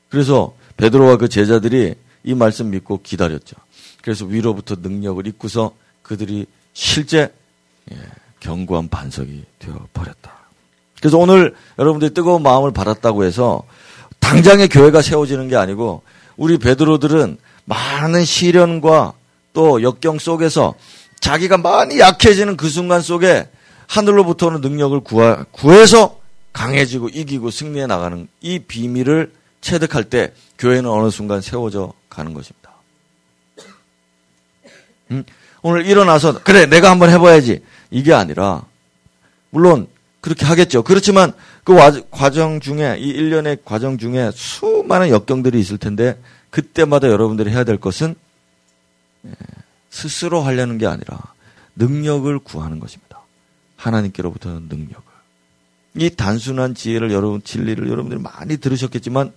그래서 0.08 0.54
베드로와 0.76 1.16
그 1.16 1.28
제자들이 1.28 1.94
이 2.24 2.34
말씀 2.34 2.70
믿고 2.70 3.02
기다렸죠. 3.02 3.56
그래서 4.02 4.24
위로부터 4.24 4.76
능력을 4.76 5.26
입고서 5.26 5.74
그들이 6.02 6.46
실제 6.72 7.34
예, 7.90 7.96
견고한 8.40 8.88
반석이 8.88 9.44
되어 9.58 9.86
버렸다. 9.92 10.32
그래서 11.00 11.18
오늘 11.18 11.54
여러분들이 11.78 12.12
뜨거운 12.12 12.42
마음을 12.42 12.72
받았다고 12.72 13.24
해서 13.24 13.62
당장의 14.20 14.68
교회가 14.68 15.02
세워지는 15.02 15.48
게 15.48 15.56
아니고 15.56 16.02
우리 16.36 16.58
베드로들은 16.58 17.38
많은 17.64 18.24
시련과 18.24 19.12
또 19.52 19.82
역경 19.82 20.18
속에서 20.18 20.74
자기가 21.20 21.58
많이 21.58 21.98
약해지는 21.98 22.56
그 22.56 22.68
순간 22.68 23.00
속에 23.00 23.48
하늘로부터 23.86 24.48
오는 24.48 24.60
능력을 24.60 25.00
구하, 25.00 25.44
구해서 25.50 26.20
강해지고 26.52 27.08
이기고 27.08 27.50
승리해 27.50 27.86
나가는 27.86 28.28
이 28.40 28.58
비밀을 28.60 29.32
체득할 29.60 30.04
때 30.04 30.32
교회는 30.58 30.88
어느 30.88 31.10
순간 31.10 31.40
세워져 31.40 31.92
가는 32.08 32.34
것입니다. 32.34 32.70
음? 35.10 35.24
오늘 35.62 35.86
일어나서 35.86 36.42
그래 36.42 36.66
내가 36.66 36.90
한번 36.90 37.10
해봐야지 37.10 37.62
이게 37.90 38.12
아니라 38.12 38.64
물론 39.50 39.88
그렇게 40.20 40.44
하겠죠. 40.44 40.82
그렇지만 40.82 41.32
그 41.64 41.74
과정 42.10 42.60
중에 42.60 42.96
이 42.98 43.08
일련의 43.08 43.58
과정 43.64 43.98
중에 43.98 44.30
수많은 44.34 45.10
역경들이 45.10 45.58
있을 45.60 45.78
텐데 45.78 46.20
그때마다 46.50 47.08
여러분들이 47.08 47.50
해야 47.50 47.64
될 47.64 47.78
것은 47.78 48.14
예, 49.26 49.30
스스로 49.90 50.40
하려는 50.40 50.78
게 50.78 50.86
아니라 50.86 51.18
능력을 51.76 52.38
구하는 52.40 52.80
것입니다. 52.80 53.20
하나님께로부터는 53.76 54.68
능력을. 54.68 55.02
이 55.96 56.10
단순한 56.10 56.74
지혜를 56.74 57.10
여러분 57.12 57.42
진리를 57.42 57.88
여러분들이 57.88 58.20
많이 58.20 58.56
들으셨겠지만 58.56 59.32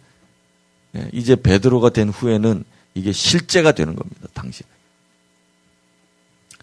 예, 0.95 1.09
이제 1.13 1.35
베드로가 1.35 1.89
된 1.89 2.09
후에는 2.09 2.63
이게 2.93 3.11
실제가 3.11 3.71
되는 3.71 3.95
겁니다. 3.95 4.27
당신. 4.33 4.65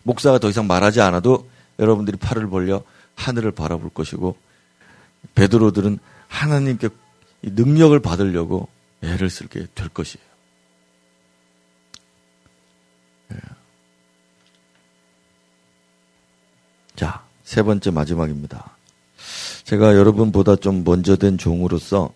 목사가 0.03 0.39
더 0.39 0.49
이상 0.49 0.67
말하지 0.67 1.01
않아도 1.01 1.49
여러분들이 1.79 2.17
팔을 2.17 2.49
벌려 2.49 2.83
하늘을 3.15 3.53
바라볼 3.53 3.91
것이고 3.91 4.37
베드로들은 5.35 5.99
하나님께 6.29 6.89
능력을 7.43 7.99
받으려고 8.01 8.69
애를 9.03 9.31
쓰게 9.31 9.67
될 9.75 9.89
것이에요. 9.89 10.27
예. 13.33 13.37
자, 16.97 17.25
세 17.45 17.63
번째 17.63 17.91
마지막입니다. 17.91 18.77
제가 19.65 19.95
여러분보다 19.97 20.57
좀 20.57 20.83
먼저 20.85 21.17
된 21.17 21.39
종으로서 21.39 22.13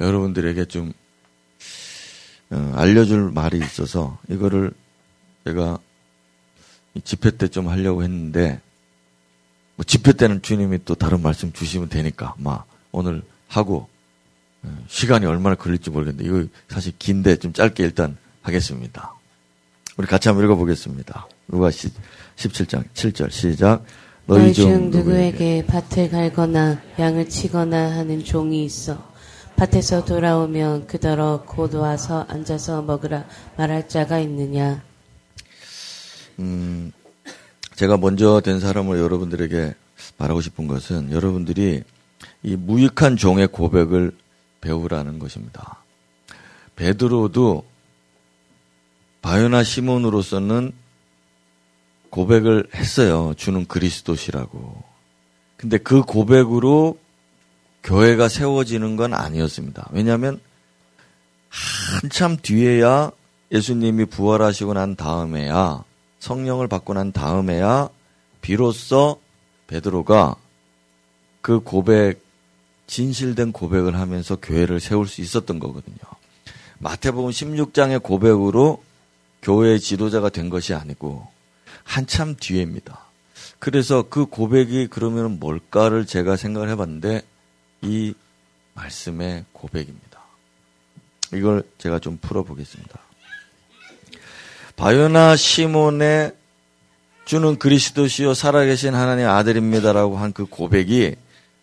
여러분들에게 0.00 0.64
좀 0.66 0.92
어, 2.50 2.72
알려줄 2.76 3.30
말이 3.30 3.58
있어서 3.58 4.18
이거를 4.28 4.72
제가 5.44 5.78
집회 7.04 7.30
때 7.30 7.48
좀 7.48 7.68
하려고 7.68 8.02
했는데 8.02 8.60
뭐 9.76 9.84
집회 9.84 10.12
때는 10.12 10.42
주님이 10.42 10.80
또 10.84 10.94
다른 10.94 11.22
말씀 11.22 11.52
주시면 11.52 11.88
되니까 11.88 12.34
막 12.38 12.66
오늘 12.92 13.22
하고 13.46 13.88
어, 14.62 14.76
시간이 14.88 15.24
얼마나 15.26 15.54
걸릴지 15.54 15.90
모르겠는데 15.90 16.28
이거 16.28 16.48
사실 16.68 16.92
긴데 16.98 17.36
좀 17.36 17.52
짧게 17.52 17.84
일단 17.84 18.16
하겠습니다. 18.42 19.14
우리 19.96 20.06
같이 20.06 20.28
한번 20.28 20.44
읽어보겠습니다. 20.44 21.26
누가 21.48 21.70
17장 21.70 22.84
7절 22.94 23.30
시작. 23.30 23.84
너희 24.26 24.52
중 24.52 24.90
누구에게 24.90 25.64
밭을 25.66 26.10
갈거나 26.10 26.80
양을 26.98 27.28
치거나 27.28 27.92
하는 27.96 28.22
종이 28.24 28.64
있어 28.64 29.08
밭에서 29.56 30.04
돌아오면 30.04 30.86
그더러 30.86 31.42
곧 31.46 31.74
와서 31.74 32.26
앉아서 32.28 32.82
먹으라 32.82 33.24
말할 33.56 33.88
자가 33.88 34.18
있느냐. 34.20 34.82
음, 36.38 36.92
제가 37.74 37.96
먼저 37.96 38.40
된 38.40 38.60
사람을 38.60 38.98
여러분들에게 38.98 39.74
말하고 40.16 40.40
싶은 40.40 40.66
것은 40.66 41.12
여러분들이 41.12 41.82
이 42.42 42.56
무익한 42.56 43.16
종의 43.16 43.48
고백을 43.48 44.12
배우라는 44.60 45.18
것입니다. 45.18 45.82
베드로도 46.76 47.64
바요나 49.22 49.64
시몬으로서는 49.64 50.72
고백을 52.10 52.68
했어요. 52.74 53.34
주는 53.36 53.66
그리스도시라고. 53.66 54.82
근데 55.56 55.78
그 55.78 56.02
고백으로 56.02 56.98
교회가 57.82 58.28
세워지는 58.28 58.96
건 58.96 59.14
아니었습니다. 59.14 59.88
왜냐하면 59.92 60.40
한참 61.48 62.36
뒤에야 62.40 63.10
예수님이 63.52 64.04
부활하시고 64.06 64.74
난 64.74 64.94
다음에야 64.94 65.84
성령을 66.20 66.68
받고 66.68 66.94
난 66.94 67.12
다음에야 67.12 67.88
비로소 68.40 69.20
베드로가 69.66 70.36
그 71.40 71.60
고백 71.60 72.22
진실된 72.86 73.52
고백을 73.52 73.98
하면서 73.98 74.36
교회를 74.36 74.80
세울 74.80 75.06
수 75.06 75.20
있었던 75.20 75.58
거거든요. 75.58 75.96
마태복음 76.78 77.30
16장의 77.30 78.02
고백으로 78.02 78.82
교회의 79.42 79.80
지도자가 79.80 80.30
된 80.30 80.48
것이 80.48 80.74
아니고 80.74 81.28
한참 81.84 82.34
뒤에입니다. 82.38 83.04
그래서 83.58 84.04
그 84.08 84.26
고백이 84.26 84.88
그러면 84.88 85.38
뭘까를 85.38 86.06
제가 86.06 86.36
생각을 86.36 86.68
해봤는데 86.70 87.22
이 87.82 88.14
말씀의 88.74 89.44
고백입니다. 89.52 90.20
이걸 91.34 91.62
제가 91.78 91.98
좀 91.98 92.18
풀어보겠습니다. 92.20 93.07
바요나 94.78 95.34
시몬의 95.34 96.32
주는 97.24 97.58
그리스도시요 97.58 98.32
살아계신 98.32 98.94
하나님 98.94 99.24
의 99.24 99.30
아들입니다라고 99.30 100.16
한 100.16 100.32
그 100.32 100.46
고백이 100.46 101.16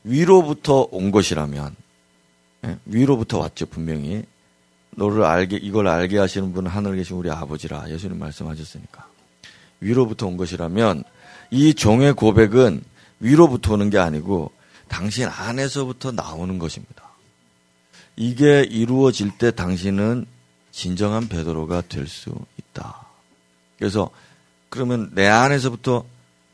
위로부터 0.03 0.87
온 0.91 1.11
것이라면 1.11 1.75
예, 2.65 2.77
위로부터 2.85 3.39
왔죠 3.39 3.67
분명히 3.67 4.23
너를 4.91 5.23
알게 5.23 5.55
이걸 5.55 5.87
알게 5.87 6.17
하시는 6.17 6.51
분은 6.51 6.69
하늘에 6.69 6.97
계신 6.97 7.15
우리 7.15 7.31
아버지라 7.31 7.89
예수님 7.89 8.19
말씀하셨으니까 8.19 9.07
위로부터 9.79 10.27
온 10.27 10.35
것이라면 10.35 11.05
이 11.51 11.73
종의 11.73 12.13
고백은 12.13 12.83
위로부터 13.21 13.75
오는 13.75 13.89
게 13.89 13.97
아니고 13.97 14.51
당신 14.89 15.27
안에서부터 15.27 16.11
나오는 16.11 16.59
것입니다. 16.59 17.03
이게 18.17 18.61
이루어질 18.69 19.37
때 19.37 19.51
당신은 19.51 20.25
진정한 20.71 21.29
베드로가 21.29 21.81
될 21.87 22.07
수 22.07 22.35
있다. 22.59 23.04
그래서 23.77 24.09
그러면 24.69 25.11
내 25.13 25.27
안에서부터 25.27 26.05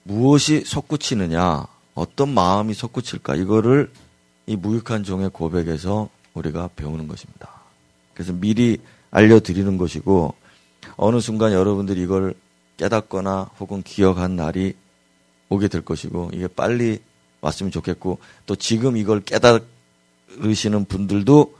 무엇이 0.03 0.63
솟구치느냐, 0.65 1.65
어떤 1.93 2.33
마음이 2.33 2.73
솟구칠까 2.73 3.35
이거를 3.35 3.91
이 4.47 4.55
무익한 4.55 5.03
종의 5.03 5.29
고백에서 5.31 6.09
우리가 6.33 6.69
배우는 6.75 7.07
것입니다. 7.07 7.61
그래서 8.13 8.33
미리 8.33 8.79
알려드리는 9.11 9.77
것이고 9.77 10.33
어느 10.97 11.19
순간 11.19 11.51
여러분들이 11.51 12.01
이걸 12.01 12.33
깨닫거나 12.77 13.51
혹은 13.59 13.83
기억한 13.83 14.35
날이 14.35 14.75
오게 15.49 15.67
될 15.67 15.81
것이고 15.81 16.31
이게 16.33 16.47
빨리 16.47 16.99
왔으면 17.41 17.71
좋겠고 17.71 18.19
또 18.45 18.55
지금 18.55 18.97
이걸 18.97 19.21
깨달으시는 19.21 20.85
분들도 20.85 21.55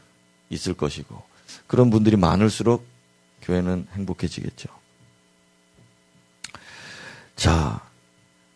있을 0.50 0.74
것이고 0.74 1.22
그런 1.68 1.90
분들이 1.90 2.16
많을수록 2.16 2.86
교회는 3.42 3.88
행복해지겠죠. 3.94 4.81
자, 7.36 7.82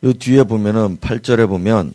이 0.01 0.13
뒤에 0.13 0.43
보면은 0.43 0.97
8절에 0.97 1.47
보면 1.47 1.93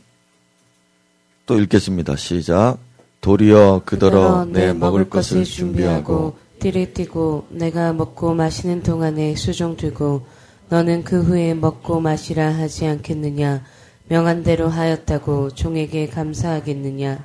또 1.46 1.58
읽겠습니다. 1.60 2.16
시작. 2.16 2.78
도리어 3.20 3.82
그더러 3.84 4.44
내 4.46 4.72
먹을 4.72 5.10
것을 5.10 5.44
준비하고 5.44 6.38
띠를 6.60 6.94
띠고 6.94 7.48
내가 7.50 7.92
먹고 7.92 8.34
마시는 8.34 8.82
동안에 8.82 9.34
수종 9.36 9.76
두고 9.76 10.26
너는 10.68 11.04
그 11.04 11.22
후에 11.22 11.54
먹고 11.54 12.00
마시라 12.00 12.54
하지 12.54 12.86
않겠느냐 12.86 13.62
명한 14.08 14.42
대로 14.42 14.68
하였다고 14.68 15.50
종에게 15.54 16.08
감사하겠느냐? 16.08 17.24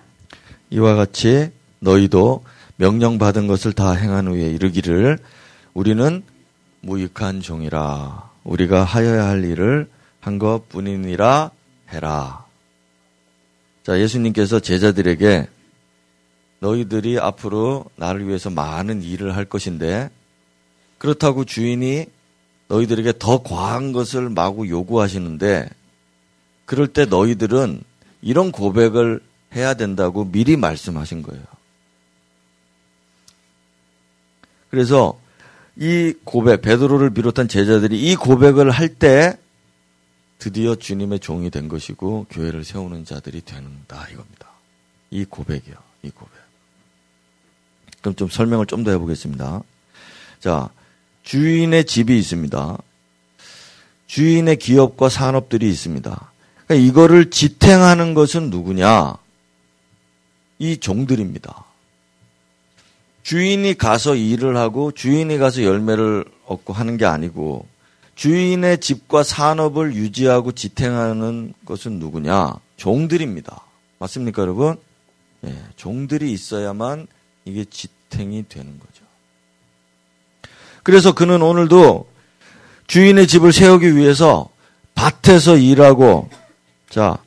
이와 0.70 0.96
같이 0.96 1.50
너희도 1.80 2.44
명령받은 2.78 3.48
것을 3.48 3.74
다 3.74 3.91
행한 3.94 4.28
후에 4.28 4.50
이르기를 4.52 5.18
우리는 5.74 6.24
무익한 6.82 7.41
종이라 7.41 8.30
우리가 8.46 8.84
하여야 8.84 9.28
할 9.28 9.44
일을 9.44 9.90
한 10.22 10.40
것 10.40 10.70
뿐이니라 10.70 11.52
해라. 11.90 12.46
자, 13.84 14.00
예수님께서 14.00 14.60
제자들에게 14.60 15.48
너희들이 16.60 17.20
앞으로 17.20 17.86
나를 17.96 18.28
위해서 18.28 18.50
많은 18.50 19.04
일을 19.04 19.36
할 19.36 19.46
것인데 19.46 20.10
그렇다고 20.98 21.46
주인이 21.46 22.08
너희들에게 22.70 23.14
더 23.20 23.44
과한 23.44 23.92
것을 23.92 24.30
마구 24.30 24.68
요구하시는데 24.68 25.70
그럴 26.66 26.88
때 26.88 27.06
너희들은 27.06 27.84
이런 28.24 28.52
고백을 28.52 29.22
해야 29.54 29.76
된다고 29.76 30.26
미리 30.26 30.58
말씀하신 30.58 31.22
거예요. 31.22 31.44
그래서 34.72 35.20
이 35.78 36.14
고백, 36.24 36.62
베드로를 36.62 37.10
비롯한 37.12 37.48
제자들이 37.48 38.00
이 38.12 38.16
고백을 38.16 38.72
할 38.72 38.90
때 38.96 39.38
드디어 40.40 40.76
주님의 40.76 41.20
종이 41.20 41.50
된 41.50 41.68
것이고 41.68 42.28
교회를 42.30 42.64
세우는 42.64 43.06
자들이 43.06 43.42
되는다 43.42 44.08
이겁니다. 44.12 44.48
이 45.12 45.26
고백이요. 45.26 45.76
이 46.04 46.10
고백. 46.12 46.34
그럼 48.02 48.16
좀 48.16 48.30
설명을 48.30 48.68
좀 48.68 48.84
더 48.84 48.92
해보겠습니다. 48.92 49.62
자, 50.40 50.70
주인의 51.24 51.86
집이 51.86 52.18
있습니다. 52.18 52.78
주인의 54.08 54.58
기업과 54.58 55.10
산업들이 55.10 55.68
있습니다. 55.70 56.32
그러니까 56.68 56.88
이거를 56.88 57.32
지탱하는 57.32 58.14
것은 58.14 58.50
누구냐? 58.52 59.16
이 60.60 60.78
종들입니다. 60.78 61.64
주인이 63.26 63.74
가서 63.74 64.14
일을 64.14 64.56
하고 64.56 64.92
주인이 64.92 65.40
가서 65.40 65.64
열매를 65.64 66.26
얻고 66.46 66.74
하는 66.74 66.96
게 66.96 67.06
아니고 67.06 67.66
주인의 68.14 68.78
집과 68.78 69.24
산업을 69.24 69.96
유지하고 69.96 70.52
지탱하는 70.52 71.56
것은 71.66 71.94
누구냐? 71.94 72.54
종들입니다. 72.78 73.62
맞습니까, 73.98 74.44
여러분? 74.44 74.78
예, 75.44 75.56
종들이 75.76 76.32
있어야만 76.34 77.08
이게 77.46 77.66
지탱이 77.66 78.46
되는 78.48 78.80
거죠. 78.80 79.04
그래서 80.84 81.16
그는 81.16 81.42
오늘도 81.42 82.08
주인의 82.86 83.26
집을 83.26 83.54
세우기 83.54 83.96
위해서 83.96 84.50
밭에서 84.94 85.58
일하고, 85.58 86.30
자, 86.92 87.18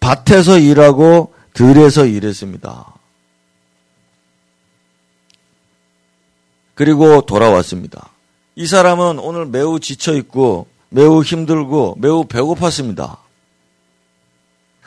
밭에서 0.00 0.58
일하고 0.58 1.32
들에서 1.52 2.06
일했습니다. 2.06 2.93
그리고 6.74 7.20
돌아왔습니다. 7.22 8.10
이 8.56 8.66
사람은 8.66 9.18
오늘 9.18 9.46
매우 9.46 9.80
지쳐 9.80 10.14
있고 10.14 10.66
매우 10.88 11.22
힘들고 11.22 11.96
매우 11.98 12.24
배고팠습니다. 12.24 13.16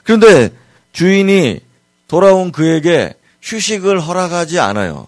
그런데 0.04 0.52
주인이 0.94 1.60
돌아온 2.08 2.52
그에게 2.52 3.14
휴식을 3.42 4.00
허락하지 4.00 4.60
않아요. 4.60 5.08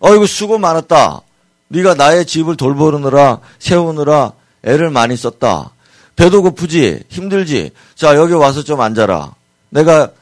어이구 0.00 0.26
수고 0.26 0.58
많았다. 0.58 1.22
네가 1.68 1.94
나의 1.94 2.24
집을 2.26 2.56
돌보느라 2.56 3.40
세우느라 3.58 4.32
애를 4.62 4.90
많이 4.90 5.16
썼다. 5.16 5.72
배도 6.16 6.42
고프지 6.42 7.04
힘들지. 7.08 7.72
자 7.94 8.16
여기 8.16 8.32
와서 8.32 8.62
좀 8.62 8.80
앉아라. 8.80 9.34
내가 9.70 10.12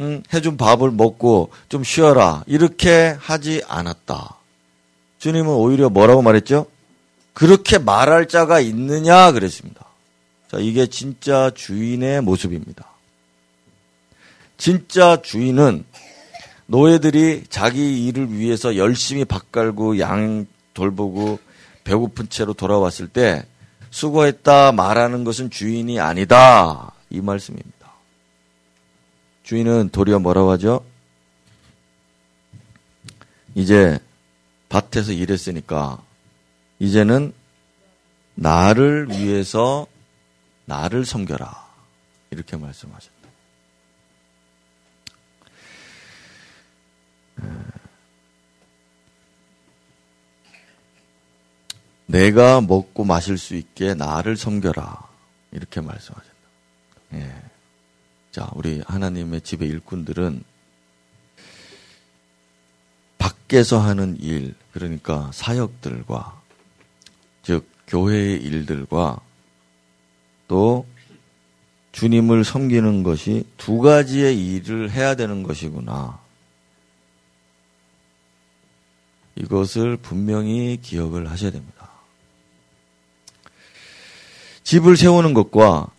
음, 0.00 0.22
해준 0.32 0.56
밥을 0.56 0.90
먹고 0.92 1.50
좀 1.68 1.82
쉬어라. 1.82 2.44
이렇게 2.46 3.16
하지 3.18 3.62
않았다. 3.66 4.36
주님은 5.18 5.48
오히려 5.50 5.88
뭐라고 5.90 6.22
말했죠? 6.22 6.66
그렇게 7.32 7.78
말할 7.78 8.28
자가 8.28 8.60
있느냐 8.60 9.32
그랬습니다. 9.32 9.84
자, 10.50 10.58
이게 10.58 10.86
진짜 10.86 11.50
주인의 11.54 12.22
모습입니다. 12.22 12.86
진짜 14.56 15.20
주인은 15.22 15.84
노예들이 16.66 17.44
자기 17.48 18.06
일을 18.06 18.32
위해서 18.32 18.76
열심히 18.76 19.24
밥 19.24 19.50
갈고 19.52 19.98
양 19.98 20.46
돌보고 20.74 21.38
배고픈 21.84 22.28
채로 22.28 22.52
돌아왔을 22.52 23.08
때 23.08 23.44
수고했다 23.90 24.72
말하는 24.72 25.24
것은 25.24 25.50
주인이 25.50 25.98
아니다. 25.98 26.92
이 27.10 27.20
말씀입니다. 27.20 27.77
주인은 29.48 29.88
도리어 29.88 30.18
뭐라고 30.18 30.50
하죠? 30.50 30.84
이제 33.54 33.98
밭에서 34.68 35.12
일했으니까 35.12 36.02
이제는 36.78 37.32
나를 38.34 39.08
위해서 39.08 39.86
나를 40.66 41.06
섬겨라. 41.06 41.66
이렇게 42.30 42.58
말씀하셨다. 42.58 43.14
내가 52.04 52.60
먹고 52.60 53.04
마실 53.04 53.38
수 53.38 53.54
있게 53.54 53.94
나를 53.94 54.36
섬겨라. 54.36 55.08
이렇게 55.52 55.80
말씀하셨다. 55.80 56.36
예. 57.14 57.47
자, 58.38 58.48
우리 58.54 58.80
하나님의 58.86 59.40
집의 59.40 59.68
일꾼들은 59.68 60.44
밖에서 63.18 63.80
하는 63.80 64.16
일, 64.20 64.54
그러니까 64.70 65.28
사역들과, 65.34 66.40
즉, 67.42 67.68
교회의 67.88 68.40
일들과 68.40 69.18
또 70.46 70.86
주님을 71.90 72.44
섬기는 72.44 73.02
것이 73.02 73.42
두 73.56 73.78
가지의 73.78 74.40
일을 74.40 74.92
해야 74.92 75.16
되는 75.16 75.42
것이구나. 75.42 76.20
이것을 79.34 79.96
분명히 79.96 80.78
기억을 80.80 81.28
하셔야 81.28 81.50
됩니다. 81.50 81.90
집을 84.62 84.96
세우는 84.96 85.34
것과 85.34 85.90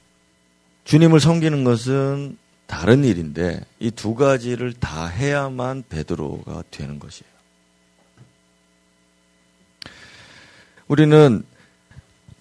주님을 0.89 1.19
섬기는 1.19 1.63
것은 1.63 2.39
다른 2.65 3.03
일인데 3.03 3.61
이 3.79 3.91
두 3.91 4.15
가지를 4.15 4.73
다 4.73 5.05
해야만 5.05 5.83
베드로가 5.87 6.63
되는 6.71 6.97
것이에요. 6.97 7.29
우리는 10.87 11.43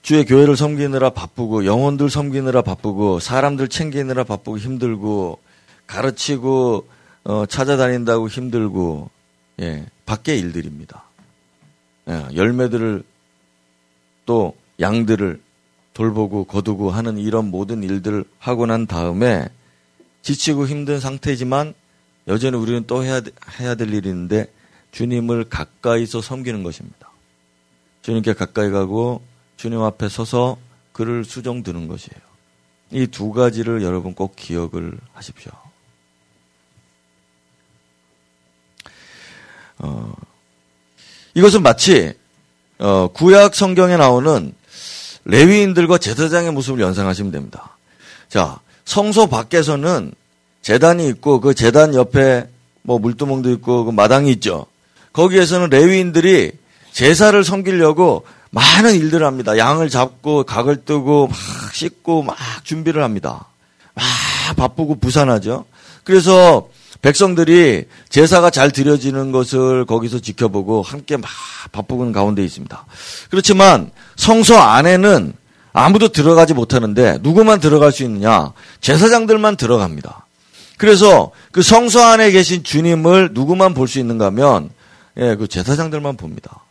주의 0.01 0.25
교회를 0.25 0.57
섬기느라 0.57 1.11
바쁘고 1.11 1.67
영혼들 1.67 2.09
섬기느라 2.09 2.63
바쁘고 2.63 3.21
사람들 3.21 3.69
챙기느라 3.69 4.25
바쁘고 4.25 4.57
힘들고 4.57 5.39
가르치고 5.87 6.89
어, 7.25 7.45
찾아다닌다고 7.45 8.29
힘들고 8.29 9.11
예, 9.61 9.85
밖의 10.07 10.39
일들입니다. 10.41 11.05
예, 12.09 12.29
열매들을 12.35 13.03
또 14.25 14.55
양들을 14.81 15.39
돌보고 15.99 16.45
거두고 16.45 16.93
하는 16.93 17.19
이런 17.19 17.51
모든 17.51 17.83
일들을 17.83 18.25
하고 18.39 18.67
난 18.67 18.87
다음에 18.87 19.49
지치고 20.23 20.69
힘든 20.69 21.01
상태지만 21.01 21.75
여전히 22.29 22.57
우리는 22.57 22.85
또 22.87 23.03
해야, 23.03 23.21
해야 23.59 23.75
될 23.75 23.93
일이 23.93 24.09
있는데 24.09 24.47
주님을 24.93 25.49
가까이서 25.49 26.23
섬기는 26.23 26.63
것입니다. 26.63 27.11
주님께 28.03 28.35
가까이 28.35 28.71
가고 28.71 29.23
주님 29.57 29.83
앞에 29.83 30.09
서서 30.09 30.57
그를 30.93 31.25
수종 31.25 31.65
드는 31.65 31.89
것이에요. 31.89 32.21
이 32.93 33.09
두 33.09 33.33
가지를 33.33 33.83
여러분 33.83 34.15
꼭 34.15 34.37
기억을 34.37 34.97
하십시오. 35.15 35.51
어, 39.79 40.15
이것은 41.35 41.65
마치 41.65 42.13
어, 42.79 43.09
구약 43.09 43.57
성경에 43.57 43.97
나오는 43.97 44.55
레위인들과 45.29 45.99
제사장의 45.99 46.53
모습을 46.53 46.81
연상하시면 46.81 47.33
됩니다. 47.33 47.77
자, 48.29 48.59
성소 48.85 49.29
밖에서는 49.29 50.13
재단이 50.63 51.07
있고 51.09 51.41
그 51.41 51.55
재단 51.55 51.95
옆에 51.95 52.49
뭐 52.83 52.99
물두멍도 52.99 53.51
있고 53.53 53.85
그 53.85 53.91
마당이 53.91 54.31
있죠. 54.33 54.67
거기에서는 55.13 55.71
레위인들이 55.71 56.53
제사를 56.93 57.43
섬기려고 57.45 58.25
많은 58.51 58.95
일들을 58.95 59.27
합니다. 59.27 59.59
양을 59.59 59.91
잡고 59.91 60.45
각을 60.45 60.85
뜨고 60.85 61.29
막 61.29 61.37
씻고 61.75 62.23
막 62.23 62.37
준비를 62.65 63.03
합니다. 63.03 63.47
막 63.95 64.05
바쁘고 64.57 64.97
부산하죠. 64.97 65.67
그래서 66.05 66.71
백성들이 67.03 67.85
제사가 68.09 68.51
잘 68.51 68.71
드려지는 68.71 69.31
것을 69.33 69.85
거기서 69.87 70.19
지켜보고 70.19 70.83
함께 70.83 71.17
막 71.17 71.31
바쁘는 71.73 72.13
가운데 72.13 72.45
있습니다. 72.45 72.87
그렇지만 73.31 73.91
성소 74.17 74.57
안에는 74.57 75.33
아무도 75.73 76.09
들어가지 76.09 76.55
못하는데 76.55 77.19
누구만 77.21 77.61
들어갈 77.61 77.93
수 77.93 78.03
있느냐? 78.03 78.53
제사장들만 78.81 79.57
들어갑니다. 79.57 80.27
그래서 80.77 81.31
그 81.53 81.63
성소 81.63 82.01
안에 82.01 82.31
계신 82.31 82.65
주님을 82.65 83.31
누구만 83.33 83.75
볼 83.75 83.87
수 83.87 83.99
있는가 83.99 84.27
하면 84.27 84.71
예, 85.19 85.35
그 85.37 85.47
제사장들만 85.49 86.17
봅니다. 86.17 86.65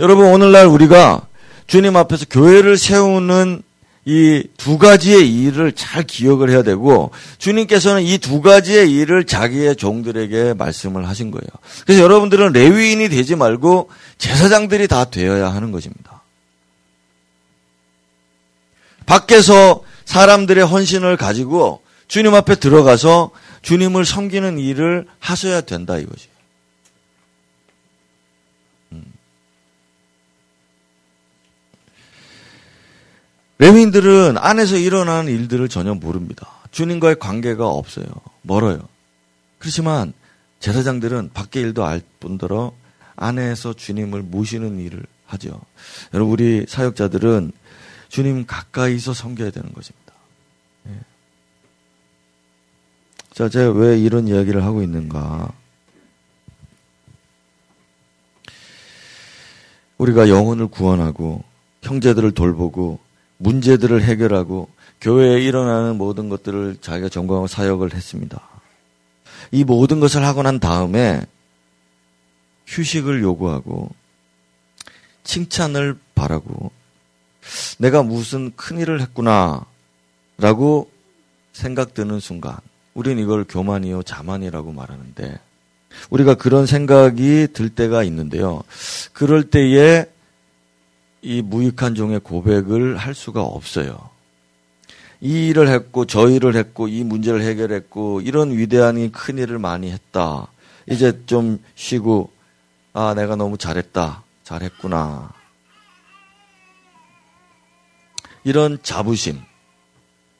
여러분 0.00 0.26
오늘날 0.26 0.66
우리가 0.66 1.22
주님 1.66 1.96
앞에서 1.96 2.26
교회를 2.30 2.76
세우는 2.76 3.62
이 4.06 4.44
두 4.56 4.78
가지의 4.78 5.30
일을 5.30 5.72
잘 5.72 6.02
기억을 6.04 6.48
해야 6.50 6.62
되고 6.62 7.10
주님께서는 7.36 8.02
이 8.02 8.16
두 8.16 8.40
가지의 8.40 8.90
일을 8.90 9.24
자기의 9.26 9.76
종들에게 9.76 10.54
말씀을 10.54 11.06
하신 11.06 11.30
거예요. 11.30 11.46
그래서 11.84 12.02
여러분들은 12.02 12.52
레위인이 12.52 13.08
되지 13.10 13.36
말고 13.36 13.90
제사장들이 14.16 14.88
다 14.88 15.04
되어야 15.04 15.52
하는 15.52 15.70
것입니다. 15.70 16.22
밖에서 19.04 19.82
사람들의 20.06 20.64
헌신을 20.64 21.16
가지고 21.16 21.82
주님 22.08 22.34
앞에 22.34 22.54
들어가서 22.54 23.30
주님을 23.62 24.06
섬기는 24.06 24.58
일을 24.58 25.06
하셔야 25.18 25.60
된다 25.60 25.98
이거지. 25.98 26.29
레위인들은 33.60 34.38
안에서 34.38 34.76
일어나는 34.78 35.30
일들을 35.30 35.68
전혀 35.68 35.92
모릅니다. 35.92 36.48
주님과의 36.70 37.18
관계가 37.18 37.68
없어요. 37.68 38.06
멀어요. 38.40 38.88
그렇지만 39.58 40.14
제사장들은 40.60 41.32
밖의 41.34 41.62
일도 41.62 41.84
알 41.84 42.00
뿐더러 42.20 42.72
안에서 43.16 43.74
주님을 43.74 44.22
모시는 44.22 44.78
일을 44.78 45.04
하죠. 45.26 45.60
여러분 46.14 46.32
우리 46.32 46.64
사역자들은 46.66 47.52
주님 48.08 48.46
가까이서 48.46 49.12
섬겨야 49.12 49.50
되는 49.50 49.70
것입니다. 49.74 50.14
예. 50.88 50.92
자, 53.34 53.50
제가 53.50 53.72
왜 53.72 53.98
이런 53.98 54.26
이야기를 54.26 54.64
하고 54.64 54.82
있는가? 54.82 55.52
우리가 59.98 60.30
영혼을 60.30 60.66
구원하고 60.66 61.44
형제들을 61.82 62.32
돌보고 62.32 63.09
문제들을 63.40 64.02
해결하고 64.02 64.68
교회에 65.00 65.40
일어나는 65.40 65.96
모든 65.96 66.28
것들을 66.28 66.76
자기가 66.80 67.08
전공하고 67.08 67.46
사역을 67.46 67.94
했습니다. 67.94 68.40
이 69.50 69.64
모든 69.64 69.98
것을 69.98 70.24
하고 70.24 70.42
난 70.42 70.60
다음에 70.60 71.22
휴식을 72.66 73.22
요구하고 73.22 73.90
칭찬을 75.24 75.98
바라고 76.14 76.70
내가 77.78 78.02
무슨 78.02 78.54
큰일을 78.54 79.00
했구나 79.00 79.64
라고 80.36 80.90
생각드는 81.52 82.20
순간 82.20 82.56
우리는 82.94 83.22
이걸 83.22 83.44
교만이요 83.48 84.02
자만이라고 84.02 84.72
말하는데 84.72 85.38
우리가 86.10 86.34
그런 86.34 86.66
생각이 86.66 87.48
들 87.52 87.70
때가 87.70 88.04
있는데요. 88.04 88.62
그럴 89.12 89.44
때에 89.44 90.06
이 91.22 91.42
무익한 91.42 91.94
종의 91.94 92.20
고백을 92.20 92.96
할 92.96 93.14
수가 93.14 93.42
없어요. 93.42 94.10
이 95.20 95.48
일을 95.48 95.68
했고 95.68 96.06
저 96.06 96.28
일을 96.28 96.56
했고 96.56 96.88
이 96.88 97.04
문제를 97.04 97.42
해결했고 97.42 98.22
이런 98.22 98.56
위대한 98.56 99.10
큰 99.12 99.38
일을 99.38 99.58
많이 99.58 99.90
했다. 99.90 100.46
이제 100.88 101.20
좀 101.26 101.62
쉬고 101.74 102.30
아 102.92 103.14
내가 103.14 103.36
너무 103.36 103.58
잘했다. 103.58 104.22
잘했구나. 104.44 105.32
이런 108.44 108.78
자부심 108.82 109.38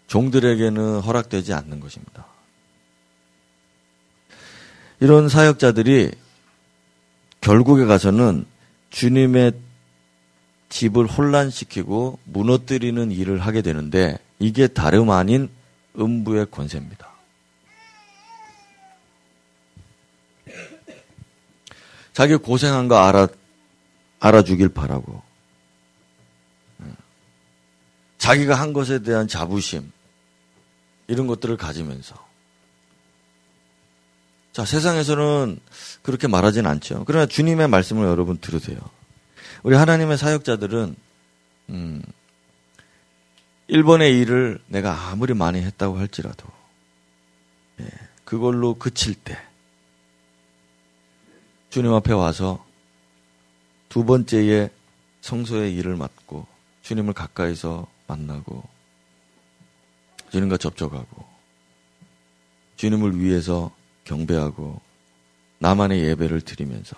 종들에게는 0.07 1.01
허락되지 1.01 1.53
않는 1.53 1.81
것입니다. 1.81 2.27
이런 4.99 5.29
사역자들이 5.29 6.11
결국에 7.41 7.85
가서는 7.85 8.47
주님의 8.91 9.53
집을 10.71 11.07
혼란시키고 11.07 12.19
무너뜨리는 12.25 13.11
일을 13.11 13.41
하게 13.41 13.61
되는데 13.61 14.19
이게 14.39 14.67
다름 14.67 15.11
아닌 15.11 15.51
음부의 15.99 16.47
권세입니다. 16.51 17.11
자기 22.13 22.37
고생한 22.37 22.89
거 22.89 22.99
알아, 22.99 23.29
알아주길 24.21 24.71
바라고. 24.71 25.23
자기가 28.19 28.55
한 28.55 28.73
것에 28.73 29.03
대한 29.03 29.27
자부심, 29.27 29.91
이런 31.09 31.27
것들을 31.27 31.57
가지면서. 31.57 32.15
자, 34.53 34.65
세상에서는 34.65 35.59
그렇게 36.03 36.29
말하진 36.29 36.67
않죠. 36.67 37.05
그러나 37.07 37.27
주님의 37.27 37.69
말씀을 37.69 38.07
여러분 38.07 38.39
들으세요. 38.39 38.79
우리 39.63 39.77
하나님의 39.77 40.17
사역자들은, 40.17 40.97
음, 41.71 42.03
일본의 43.69 44.19
일을 44.19 44.61
내가 44.67 45.11
아무리 45.11 45.35
많이 45.35 45.61
했다고 45.61 45.99
할지라도, 45.99 46.49
예, 47.81 47.89
그걸로 48.25 48.75
그칠 48.75 49.15
때, 49.15 49.39
주님 51.71 51.93
앞에 51.93 52.13
와서 52.13 52.65
두 53.89 54.05
번째의 54.05 54.71
성소의 55.21 55.77
일을 55.77 55.97
맡고 55.97 56.47
주님을 56.83 57.13
가까이서 57.13 57.87
만나고 58.07 58.63
주님과 60.33 60.57
접촉하고 60.57 61.29
주님을 62.77 63.21
위해서 63.21 63.75
경배하고 64.05 64.81
나만의 65.59 66.03
예배를 66.05 66.41
드리면서 66.41 66.97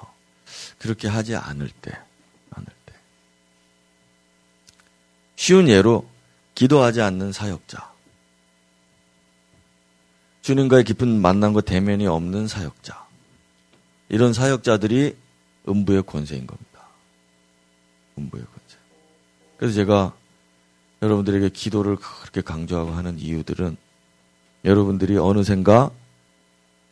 그렇게 0.78 1.08
하지 1.08 1.34
않을 1.34 1.68
때, 1.68 1.98
않을 2.54 2.66
때. 2.86 2.94
쉬운 5.36 5.68
예로 5.68 6.08
기도하지 6.54 7.00
않는 7.00 7.32
사역자. 7.32 7.92
주님과의 10.42 10.84
깊은 10.84 11.20
만남과 11.20 11.62
대면이 11.62 12.06
없는 12.06 12.48
사역자. 12.48 13.06
이런 14.08 14.32
사역자들이 14.32 15.16
음부의 15.68 16.02
권세인 16.02 16.46
겁니다. 16.46 16.88
음부의 18.18 18.44
권세. 18.44 18.76
그래서 19.56 19.74
제가 19.74 20.14
여러분들에게 21.00 21.48
기도를 21.50 21.96
그렇게 21.96 22.40
강조하고 22.40 22.92
하는 22.92 23.18
이유들은 23.18 23.76
여러분들이 24.64 25.16
어느샌가 25.16 25.90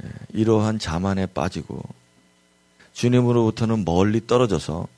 예, 0.02 0.08
이러한 0.32 0.78
자만에 0.78 1.26
빠지고 1.26 1.82
주님으로부터는 2.92 3.84
멀리 3.84 4.26
떨어져서 4.26 4.88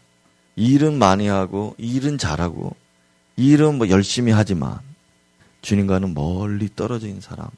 일은 0.57 0.99
많이 0.99 1.29
하고 1.29 1.75
일은 1.79 2.19
잘하고 2.19 2.75
일은 3.37 3.79
뭐 3.79 3.89
열심히 3.89 4.33
하지만 4.33 4.79
주님과는 5.63 6.15
멀리 6.15 6.69
있는 7.07 7.21
사람 7.21 7.49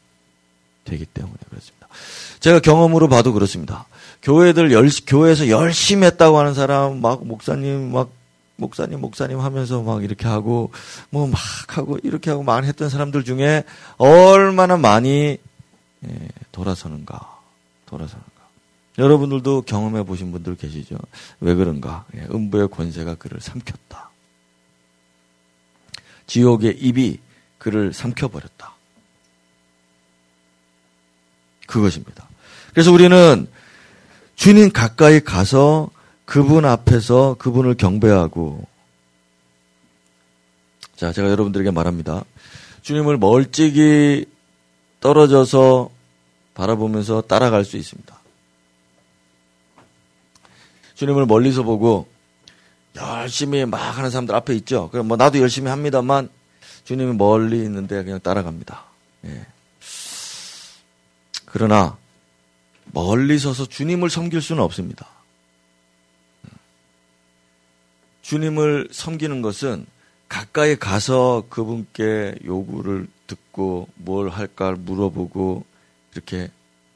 되기 0.84 1.06
때문에 1.06 1.36
그렇습니다. 1.48 1.88
제가 2.40 2.60
경험으로 2.60 3.08
봐도 3.08 3.32
그렇습니다. 3.32 3.86
교회들 4.22 4.72
열, 4.72 4.88
교회에서 5.06 5.48
열심히 5.48 6.06
했다고 6.06 6.38
하는 6.38 6.54
사람 6.54 7.00
막 7.00 7.26
목사님 7.26 7.92
막 7.92 8.10
목사님, 8.56 9.00
목사님 9.00 9.40
하면서 9.40 9.82
막 9.82 10.04
이렇게 10.04 10.28
하고, 10.28 10.70
뭐 11.10 11.26
막 11.26 11.40
하고, 11.76 11.98
이렇게 12.02 12.30
하고 12.30 12.42
많이 12.42 12.66
했던 12.66 12.88
사람들 12.88 13.24
중에 13.24 13.64
얼마나 13.96 14.76
많이 14.76 15.38
예, 16.06 16.28
돌아서는가, 16.52 17.40
돌아서는가. 17.86 18.33
여러분들도 18.98 19.62
경험해 19.62 20.04
보신 20.04 20.30
분들 20.32 20.56
계시죠? 20.56 20.96
왜 21.40 21.54
그런가? 21.54 22.04
예, 22.14 22.20
음부의 22.30 22.68
권세가 22.68 23.16
그를 23.16 23.40
삼켰다. 23.40 24.10
지옥의 26.26 26.78
입이 26.78 27.18
그를 27.58 27.92
삼켜버렸다. 27.92 28.74
그것입니다. 31.66 32.28
그래서 32.72 32.92
우리는 32.92 33.48
주님 34.36 34.70
가까이 34.70 35.20
가서 35.20 35.90
그분 36.24 36.64
앞에서 36.64 37.36
그분을 37.38 37.74
경배하고 37.74 38.66
자, 40.96 41.12
제가 41.12 41.28
여러분들에게 41.30 41.70
말합니다. 41.70 42.24
주님을 42.82 43.18
멀찍이 43.18 44.26
떨어져서 45.00 45.90
바라보면서 46.54 47.22
따라갈 47.22 47.64
수 47.64 47.76
있습니다. 47.76 48.23
주님을 50.94 51.26
멀리서 51.26 51.62
보고 51.62 52.08
열심히 52.96 53.64
막 53.64 53.78
하는 53.78 54.10
사람들 54.10 54.34
앞에 54.34 54.54
있죠. 54.56 54.88
그럼 54.90 55.08
뭐 55.08 55.16
나도 55.16 55.40
열심히 55.40 55.68
합니다만 55.68 56.28
주님이 56.84 57.14
멀리 57.14 57.58
있는데 57.64 58.02
그냥 58.04 58.20
따라갑니다. 58.20 58.84
예. 59.26 59.46
그러나 61.46 61.96
멀리 62.86 63.38
서서 63.38 63.66
주님을 63.66 64.10
섬길 64.10 64.40
수는 64.40 64.62
없습니다. 64.62 65.08
주님을 68.22 68.88
섬기는 68.90 69.42
것은 69.42 69.86
가까이 70.28 70.76
가서 70.76 71.44
그분께 71.48 72.34
요구를 72.44 73.06
듣고 73.26 73.88
뭘 73.94 74.30
할까 74.30 74.72
물어보고 74.72 75.64
이렇게 76.12 76.50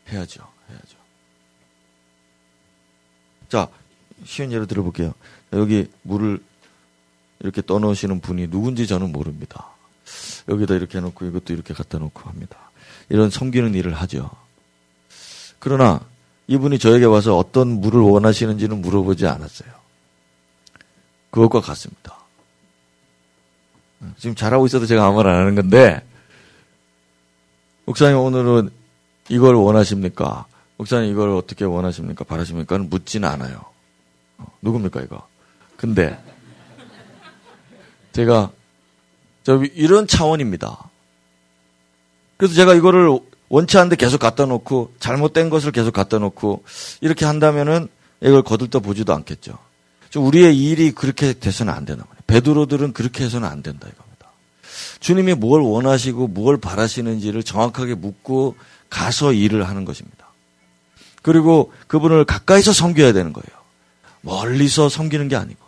해야죠. 0.09 0.47
해야죠. 0.71 0.97
자, 3.49 3.69
쉬운 4.25 4.53
예를 4.53 4.67
들어볼게요. 4.67 5.13
여기 5.53 5.91
물을 6.03 6.41
이렇게 7.41 7.63
떠놓으시는 7.63 8.21
분이 8.21 8.51
누군지 8.51 8.87
저는 8.87 9.13
모릅니다. 9.13 9.69
여기다 10.49 10.75
이렇게 10.75 10.99
해놓고 10.99 11.27
이것도 11.27 11.53
이렇게 11.53 11.75
갖다 11.75 11.99
놓고 11.99 12.29
합니다. 12.29 12.57
이런 13.09 13.31
섬기는 13.31 13.75
일을 13.75 13.95
하죠. 13.95 14.31
그러나 15.59 16.01
이분이 16.47 16.79
저에게 16.79 17.05
와서 17.05 17.37
어떤 17.37 17.69
물을 17.81 18.01
원하시는지는 18.01 18.81
물어보지 18.81 19.27
않았어요. 19.27 19.71
그것과 21.31 21.61
같습니다. 21.61 22.17
지금 24.17 24.35
잘하고 24.35 24.67
있어도 24.67 24.87
제가 24.87 25.05
아무 25.05 25.17
말 25.17 25.27
안 25.27 25.41
하는 25.41 25.55
건데, 25.55 26.03
목사님 27.85 28.19
오늘은 28.19 28.71
이걸 29.29 29.57
원하십니까? 29.57 30.47
목사님 30.77 31.11
이걸 31.11 31.31
어떻게 31.31 31.65
원하십니까? 31.65 32.25
바라십니까? 32.25 32.79
묻지는 32.79 33.29
않아요. 33.29 33.65
어, 34.39 34.47
누굽니까, 34.63 35.03
이거? 35.03 35.27
근데, 35.77 36.19
제가, 38.13 38.51
저 39.45 39.63
이런 39.75 40.07
차원입니다. 40.07 40.91
그래서 42.37 42.55
제가 42.55 42.75
이거를 42.75 43.19
원치 43.49 43.79
않는데 43.79 43.97
계속 43.97 44.19
갖다 44.19 44.47
놓고, 44.47 44.95
잘못된 44.99 45.51
것을 45.51 45.73
계속 45.73 45.93
갖다 45.93 46.19
놓고, 46.19 46.65
이렇게 47.01 47.25
한다면은 47.25 47.89
이걸 48.21 48.43
거들떠 48.43 48.81
보지도 48.81 49.13
않겠죠. 49.15 49.59
우리의 50.17 50.57
일이 50.59 50.93
그렇게 50.93 51.33
돼서는 51.35 51.73
안 51.73 51.85
되나 51.85 52.05
말이에요. 52.05 52.23
베드로들은 52.27 52.93
그렇게 52.93 53.25
해서는 53.25 53.49
안 53.49 53.63
된다 53.63 53.87
이겁니다. 53.93 54.31
주님이 55.01 55.35
뭘 55.35 55.61
원하시고 55.61 56.29
뭘 56.29 56.59
바라시는지를 56.59 57.43
정확하게 57.43 57.95
묻고 57.95 58.57
가서 58.91 59.33
일을 59.33 59.69
하는 59.69 59.85
것입니다. 59.85 60.29
그리고 61.23 61.73
그분을 61.89 62.25
가까이서 62.25 62.73
섬겨야 62.73 63.13
되는 63.13 63.33
거예요. 63.33 63.58
멀리서 64.29 64.89
섬기는 64.89 65.29
게 65.29 65.37
아니고. 65.37 65.67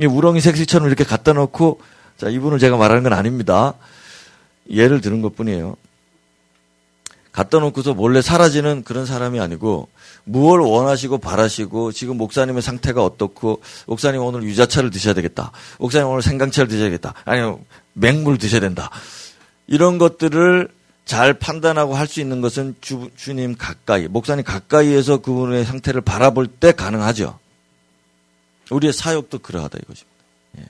우렁이 0.00 0.40
색시처럼 0.40 0.88
이렇게 0.88 1.04
갖다 1.04 1.32
놓고 1.32 1.80
자, 2.18 2.28
이분을 2.28 2.58
제가 2.58 2.76
말하는 2.76 3.04
건 3.04 3.12
아닙니다. 3.12 3.74
예를 4.68 5.00
드는 5.00 5.22
것 5.22 5.36
뿐이에요. 5.36 5.76
갖다 7.30 7.60
놓고서 7.60 7.94
몰래 7.94 8.20
사라지는 8.20 8.82
그런 8.84 9.06
사람이 9.06 9.40
아니고 9.40 9.88
무엇을 10.24 10.60
원하시고 10.60 11.18
바라시고 11.18 11.92
지금 11.92 12.18
목사님의 12.18 12.60
상태가 12.60 13.02
어떻고 13.02 13.62
목사님 13.86 14.20
오늘 14.20 14.42
유자차를 14.42 14.90
드셔야 14.90 15.14
되겠다. 15.14 15.50
목사님 15.78 16.08
오늘 16.08 16.20
생강차를 16.20 16.68
드셔야겠다. 16.68 17.14
아니면 17.24 17.58
맹물 17.94 18.36
드셔야 18.36 18.60
된다. 18.60 18.90
이런 19.66 19.96
것들을 19.96 20.68
잘 21.04 21.34
판단하고 21.34 21.94
할 21.94 22.06
수 22.06 22.20
있는 22.20 22.40
것은 22.40 22.76
주, 22.80 23.08
주님 23.16 23.56
가까이, 23.56 24.08
목사님 24.08 24.44
가까이에서 24.44 25.18
그분의 25.18 25.64
상태를 25.64 26.02
바라볼 26.02 26.46
때 26.46 26.72
가능하죠. 26.72 27.38
우리의 28.72 28.92
사역도 28.92 29.38
그러하다 29.40 29.78
이것입니다. 29.78 30.24
예. 30.58 30.64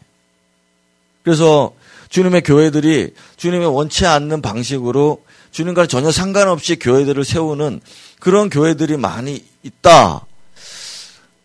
그래서 1.22 1.74
주님의 2.08 2.42
교회들이 2.42 3.14
주님의 3.36 3.74
원치 3.74 4.06
않는 4.06 4.42
방식으로 4.42 5.24
주님과 5.50 5.86
전혀 5.86 6.10
상관없이 6.10 6.76
교회들을 6.76 7.24
세우는 7.24 7.80
그런 8.20 8.50
교회들이 8.50 8.96
많이 8.96 9.44
있다. 9.62 10.26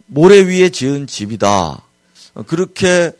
모래 0.08 0.39
위에 0.39 0.70
지은 0.70 1.08
집이다. 1.08 1.82
그렇게 2.47 3.12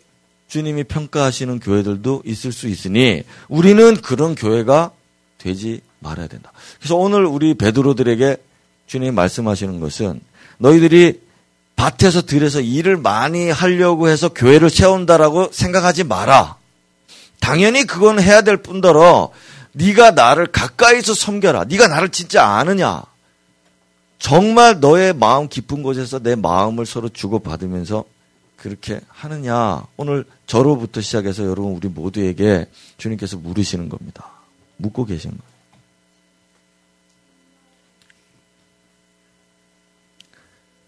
주님이 0.48 0.86
평가하시는 0.86 1.60
교회들도 1.60 2.24
있을 2.26 2.52
수 2.52 2.68
있으니 2.68 3.24
우리는 3.50 3.96
그런 3.98 4.36
교회가 4.36 4.92
되지 5.38 5.82
말아야 6.00 6.28
된다. 6.28 6.52
그래서 6.80 6.96
오늘 6.96 7.26
우리 7.26 7.54
베드로들에게 7.54 8.38
주님이 8.88 9.12
말씀하시는 9.12 9.80
것은 9.80 10.22
너희들이 10.58 11.20
밭에서 11.78 12.24
들여서 12.24 12.60
일을 12.60 12.98
많이 12.98 13.50
하려고 13.50 14.10
해서 14.10 14.30
교회를 14.30 14.70
세운다라고 14.70 15.52
생각하지 15.54 16.04
마라. 16.04 16.58
당연히 17.40 17.86
그건 17.86 18.20
해야 18.20 18.42
될 18.42 18.58
뿐더러 18.58 19.32
네가 19.72 20.12
나를 20.12 20.48
가까이서 20.48 21.14
섬겨라. 21.14 21.66
네가 21.66 21.88
나를 21.88 22.10
진짜 22.10 22.44
아느냐? 22.46 23.04
정말 24.18 24.80
너의 24.80 25.14
마음 25.14 25.48
깊은 25.48 25.84
곳에서 25.84 26.20
내 26.20 26.36
마음을 26.36 26.88
서로 26.88 27.10
주고받으면서 27.10 28.04
그렇게 28.58 29.00
하느냐? 29.08 29.84
오늘 29.98 30.26
저로부터 30.48 31.00
시작해서 31.02 31.44
여러분 31.44 31.74
우리 31.74 31.88
모두에게 31.88 32.68
주님께서 32.98 33.38
물으시는 33.38 33.88
겁니다. 33.88 34.32
묻고 34.78 35.06
계신 35.06 35.30
거예요. 35.30 35.57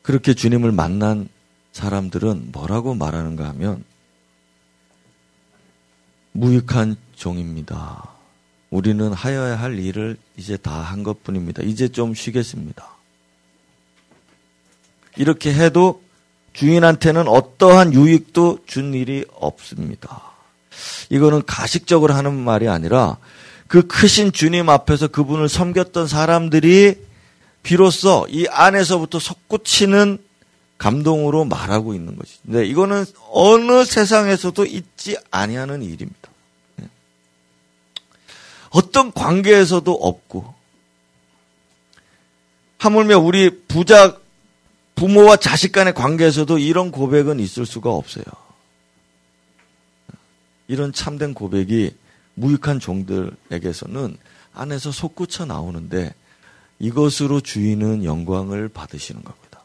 그렇게 0.09 0.33
주님을 0.33 0.71
만난 0.71 1.29
사람들은 1.71 2.49
뭐라고 2.51 2.95
말하는가 2.95 3.47
하면 3.49 3.83
무익한 6.31 6.95
종입니다. 7.15 8.09
우리는 8.71 9.13
하여야 9.13 9.59
할 9.59 9.77
일을 9.77 10.17
이제 10.35 10.57
다 10.57 10.81
한 10.81 11.03
것 11.03 11.21
뿐입니다. 11.21 11.61
이제 11.61 11.89
좀 11.89 12.15
쉬겠습니다. 12.15 12.87
이렇게 15.15 15.53
해도 15.53 16.01
주인한테는 16.53 17.27
어떠한 17.27 17.93
유익도 17.93 18.61
준 18.65 18.95
일이 18.95 19.25
없습니다. 19.35 20.23
이거는 21.11 21.43
가식적으로 21.45 22.15
하는 22.15 22.33
말이 22.33 22.67
아니라 22.67 23.17
그 23.67 23.85
크신 23.85 24.31
주님 24.31 24.69
앞에서 24.69 25.09
그분을 25.09 25.49
섬겼던 25.49 26.07
사람들이 26.07 27.08
비로소 27.69 28.25
이 28.31 28.47
안에서부터 28.49 29.19
솟구치는 29.19 30.17
감동으로 30.79 31.45
말하고 31.45 31.93
있는 31.93 32.15
것이죠. 32.15 32.39
네, 32.41 32.65
이거는 32.65 33.05
어느 33.29 33.85
세상에서도 33.85 34.65
있지 34.65 35.15
아니하는 35.29 35.83
일입니다. 35.83 36.31
어떤 38.71 39.11
관계에서도 39.13 39.91
없고 39.91 40.51
하물며 42.79 43.19
우리 43.19 43.51
부자 43.67 44.17
부모와 44.95 45.37
자식 45.37 45.71
간의 45.71 45.93
관계에서도 45.93 46.57
이런 46.57 46.89
고백은 46.89 47.39
있을 47.39 47.67
수가 47.67 47.91
없어요. 47.91 48.25
이런 50.67 50.91
참된 50.91 51.35
고백이 51.35 51.91
무익한 52.33 52.79
종들에게서는 52.79 54.17
안에서 54.55 54.91
솟구쳐 54.91 55.45
나오는데 55.45 56.15
이것으로 56.79 57.41
주인은 57.41 58.03
영광을 58.03 58.69
받으시는 58.69 59.23
겁니다. 59.23 59.61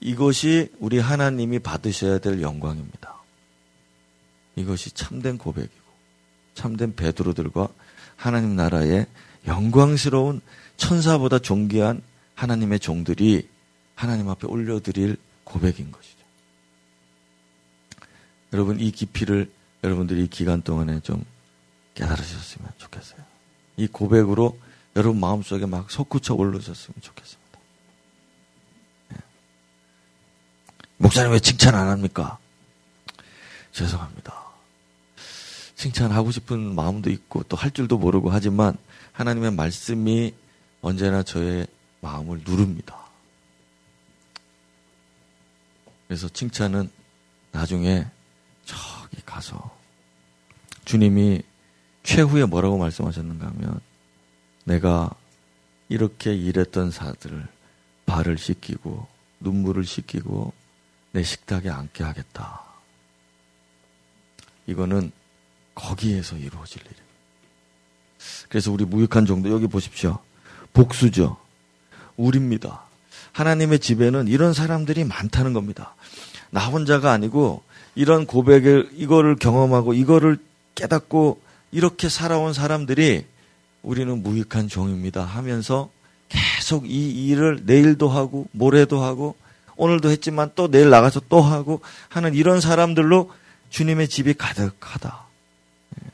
이것이 0.00 0.70
우리 0.78 0.98
하나님이 0.98 1.58
받으셔야 1.58 2.18
될 2.18 2.42
영광입니다. 2.42 3.16
이것이 4.56 4.90
참된 4.90 5.38
고백이고 5.38 5.86
참된 6.54 6.94
베드로들과 6.94 7.68
하나님 8.16 8.56
나라의 8.56 9.06
영광스러운 9.46 10.40
천사보다 10.76 11.38
존귀한 11.38 12.02
하나님의 12.34 12.80
종들이 12.80 13.48
하나님 13.94 14.28
앞에 14.28 14.46
올려드릴 14.46 15.16
고백인 15.44 15.90
것이죠. 15.90 16.16
여러분 18.52 18.80
이 18.80 18.90
깊이를 18.90 19.50
여러분들이 19.84 20.24
이 20.24 20.28
기간 20.28 20.62
동안에 20.62 21.00
좀 21.00 21.24
깨달으셨으면 21.94 22.70
좋겠어요. 22.78 23.20
이 23.76 23.86
고백으로 23.86 24.58
여러분 24.96 25.20
마음속에 25.20 25.66
막 25.66 25.90
솟구쳐 25.90 26.34
올르셨으면 26.34 26.94
좋겠습니다. 27.00 27.58
네. 29.10 29.16
목사님 30.96 31.32
왜 31.32 31.38
칭찬 31.38 31.74
안 31.74 31.88
합니까? 31.88 32.38
죄송합니다. 33.72 34.34
칭찬하고 35.76 36.30
싶은 36.30 36.74
마음도 36.74 37.10
있고 37.10 37.42
또 37.42 37.56
할 37.56 37.70
줄도 37.70 37.98
모르고 37.98 38.30
하지만 38.30 38.76
하나님의 39.12 39.52
말씀이 39.52 40.34
언제나 40.80 41.22
저의 41.22 41.66
마음을 42.00 42.42
누릅니다. 42.46 42.96
그래서 46.08 46.28
칭찬은 46.28 46.90
나중에 47.52 48.06
저기 48.64 49.20
가서 49.26 49.76
주님이 50.86 51.42
최후에 52.02 52.46
뭐라고 52.46 52.78
말씀하셨는가 52.78 53.46
하면 53.48 53.80
내가 54.66 55.10
이렇게 55.88 56.34
일했던 56.34 56.90
사들을 56.90 57.46
발을 58.04 58.36
씻기고 58.36 59.06
눈물을 59.40 59.84
씻기고 59.84 60.52
내 61.12 61.22
식탁에 61.22 61.70
앉게 61.70 62.02
하겠다. 62.02 62.62
이거는 64.66 65.12
거기에서 65.74 66.36
이루어질 66.36 66.80
일입니다. 66.82 67.04
그래서 68.48 68.72
우리 68.72 68.84
무익한 68.84 69.24
정도 69.24 69.50
여기 69.50 69.68
보십시오. 69.68 70.18
복수죠. 70.72 71.36
우리입니다. 72.16 72.82
하나님의 73.32 73.78
집에는 73.78 74.26
이런 74.26 74.52
사람들이 74.52 75.04
많다는 75.04 75.52
겁니다. 75.52 75.94
나 76.50 76.66
혼자가 76.66 77.12
아니고 77.12 77.62
이런 77.94 78.26
고백을 78.26 78.90
이거를 78.94 79.36
경험하고 79.36 79.94
이거를 79.94 80.38
깨닫고 80.74 81.40
이렇게 81.70 82.08
살아온 82.08 82.52
사람들이 82.52 83.26
우리는 83.86 84.20
무익한 84.20 84.66
종입니다 84.66 85.24
하면서 85.24 85.90
계속 86.28 86.90
이 86.90 87.28
일을 87.28 87.62
내일도 87.66 88.08
하고 88.08 88.48
모레도 88.50 89.00
하고 89.00 89.36
오늘도 89.76 90.10
했지만 90.10 90.50
또 90.56 90.68
내일 90.68 90.90
나가서 90.90 91.22
또 91.28 91.40
하고 91.40 91.80
하는 92.08 92.34
이런 92.34 92.60
사람들로 92.60 93.30
주님의 93.70 94.08
집이 94.08 94.34
가득하다. 94.34 95.26
예. 96.02 96.10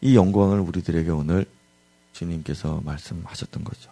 이 0.00 0.14
영광을 0.14 0.60
우리들에게 0.60 1.10
오늘 1.10 1.44
주님께서 2.12 2.82
말씀하셨던 2.84 3.64
거죠. 3.64 3.90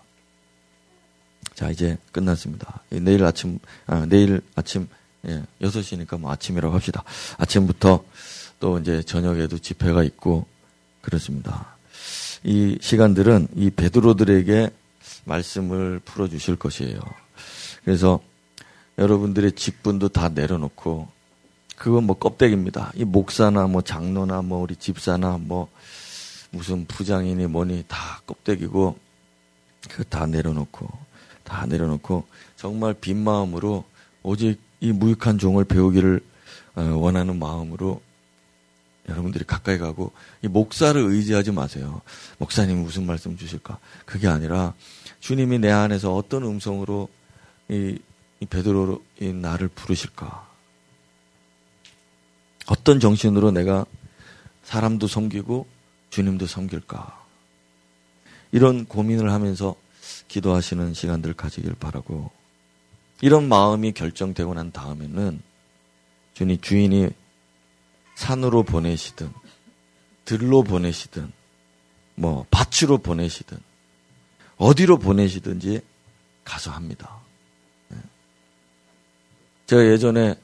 자, 1.55 1.70
이제 1.70 1.99
끝났습니다. 2.12 2.82
내일 2.90 3.24
아침, 3.24 3.59
아, 3.86 4.07
내일 4.07 4.42
아침, 4.55 4.86
예, 5.26 5.42
6시니까 5.62 6.20
뭐 6.20 6.30
아침이라고 6.30 6.74
합시다. 6.74 7.03
아침부터 7.38 8.05
또 8.61 8.78
이제 8.78 9.03
저녁에도 9.03 9.59
집회가 9.59 10.05
있고, 10.05 10.47
그렇습니다. 11.01 11.76
이 12.45 12.78
시간들은 12.80 13.49
이 13.57 13.70
베드로들에게 13.70 14.70
말씀을 15.24 16.01
풀어 16.05 16.28
주실 16.28 16.57
것이에요. 16.57 16.99
그래서 17.84 18.20
여러분들의 18.99 19.53
직분도 19.53 20.09
다 20.09 20.28
내려놓고, 20.28 21.09
그건 21.76 22.05
뭐 22.05 22.18
껍데기입니다. 22.18 22.93
이 22.95 23.05
목사나 23.05 23.66
뭐 23.66 23.82
장로나 23.82 24.43
뭐 24.43 24.61
우리 24.61 24.76
집사나 24.76 25.39
뭐 25.39 25.68
무슨 26.51 26.87
부장이니 26.87 27.47
뭐니 27.47 27.84
다 27.89 28.20
껍데기고, 28.26 28.97
그 29.91 30.05
다 30.05 30.26
내려놓고, 30.26 30.89
다 31.47 31.64
내려놓고 31.66 32.24
정말 32.57 32.93
빈 32.95 33.22
마음으로 33.22 33.84
오직 34.22 34.61
이 34.80 34.93
무익한 34.93 35.39
종을 35.39 35.64
배우기를 35.64 36.20
어, 36.74 36.82
원하는 36.82 37.39
마음으로 37.39 38.03
여러분들이 39.09 39.45
가까이 39.45 39.79
가고 39.79 40.13
이 40.43 40.49
목사를 40.49 41.01
의지하지 41.01 41.53
마세요. 41.53 42.01
목사님 42.39 42.79
무슨 42.79 43.07
말씀 43.07 43.37
주실까? 43.37 43.79
그게 44.05 44.27
아니라 44.27 44.75
주님이 45.21 45.59
내 45.59 45.71
안에서 45.71 46.15
어떤 46.15 46.43
음성으로 46.43 47.09
이, 47.69 47.99
이 48.41 48.47
베드로 48.47 49.05
이 49.21 49.33
나를 49.33 49.69
부르실까? 49.69 50.47
어떤 52.67 52.99
정신으로 52.99 53.53
내가 53.53 53.87
사람도 54.65 55.07
섬기고 55.07 55.67
주님도 56.11 56.47
섬길까? 56.47 57.25
이런 58.53 58.87
고민을 58.87 59.33
하면서 59.33 59.77
기도하시는 60.29 60.95
시간들 60.95 61.35
가지길 61.35 61.75
바라고 61.75 62.31
이런 63.21 63.49
마음이 63.49 63.93
결정되고 63.93 64.55
난 64.55 64.73
다음에는 64.73 65.41
주님 66.35 66.61
주인이 66.61 67.11
산으로 68.17 68.64
보내시든 68.64 69.33
들로 70.25 70.64
보내시든 70.64 71.33
뭐 72.17 72.45
밭으로 72.51 72.99
보내시든 72.99 73.59
어디로 74.57 74.99
보내시든지 74.99 75.83
가서 76.45 76.71
합니다. 76.71 77.21
네. 77.89 77.99
제가 79.67 79.87
예전에 79.87 80.35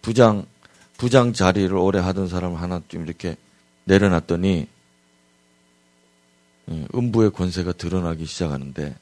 부장 0.00 0.46
부장 0.96 1.32
자리를 1.32 1.74
오래 1.76 1.98
하던 1.98 2.28
사람 2.28 2.54
하나 2.54 2.80
좀 2.88 3.04
이렇게 3.04 3.36
내려놨더니 3.84 4.68
예, 6.68 6.86
음부의 6.94 7.30
권세가 7.32 7.72
드러나기 7.72 8.24
시작하는데 8.24 8.96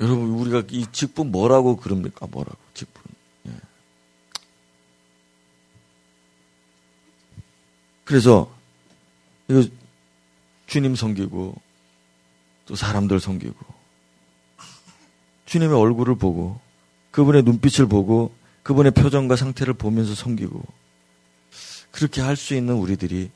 여러분 0.00 0.30
우리가 0.30 0.64
이 0.70 0.86
직분 0.92 1.30
뭐라고 1.30 1.76
그럽니까? 1.76 2.26
뭐라고 2.26 2.58
직분? 2.74 3.02
예. 3.46 3.52
그래서 8.04 8.52
이거 9.48 9.64
주님 10.66 10.94
섬기고 10.94 11.54
또 12.66 12.74
사람들 12.76 13.20
섬기고 13.20 13.56
주님의 15.46 15.76
얼굴을 15.76 16.16
보고 16.16 16.60
그분의 17.10 17.42
눈빛을 17.42 17.86
보고 17.86 18.34
그분의 18.62 18.92
표정과 18.92 19.36
상태를 19.36 19.74
보면서 19.74 20.14
섬기고 20.14 20.62
그렇게 21.92 22.20
할 22.22 22.36
수 22.36 22.54
있는 22.54 22.74
우리들이 22.74 23.30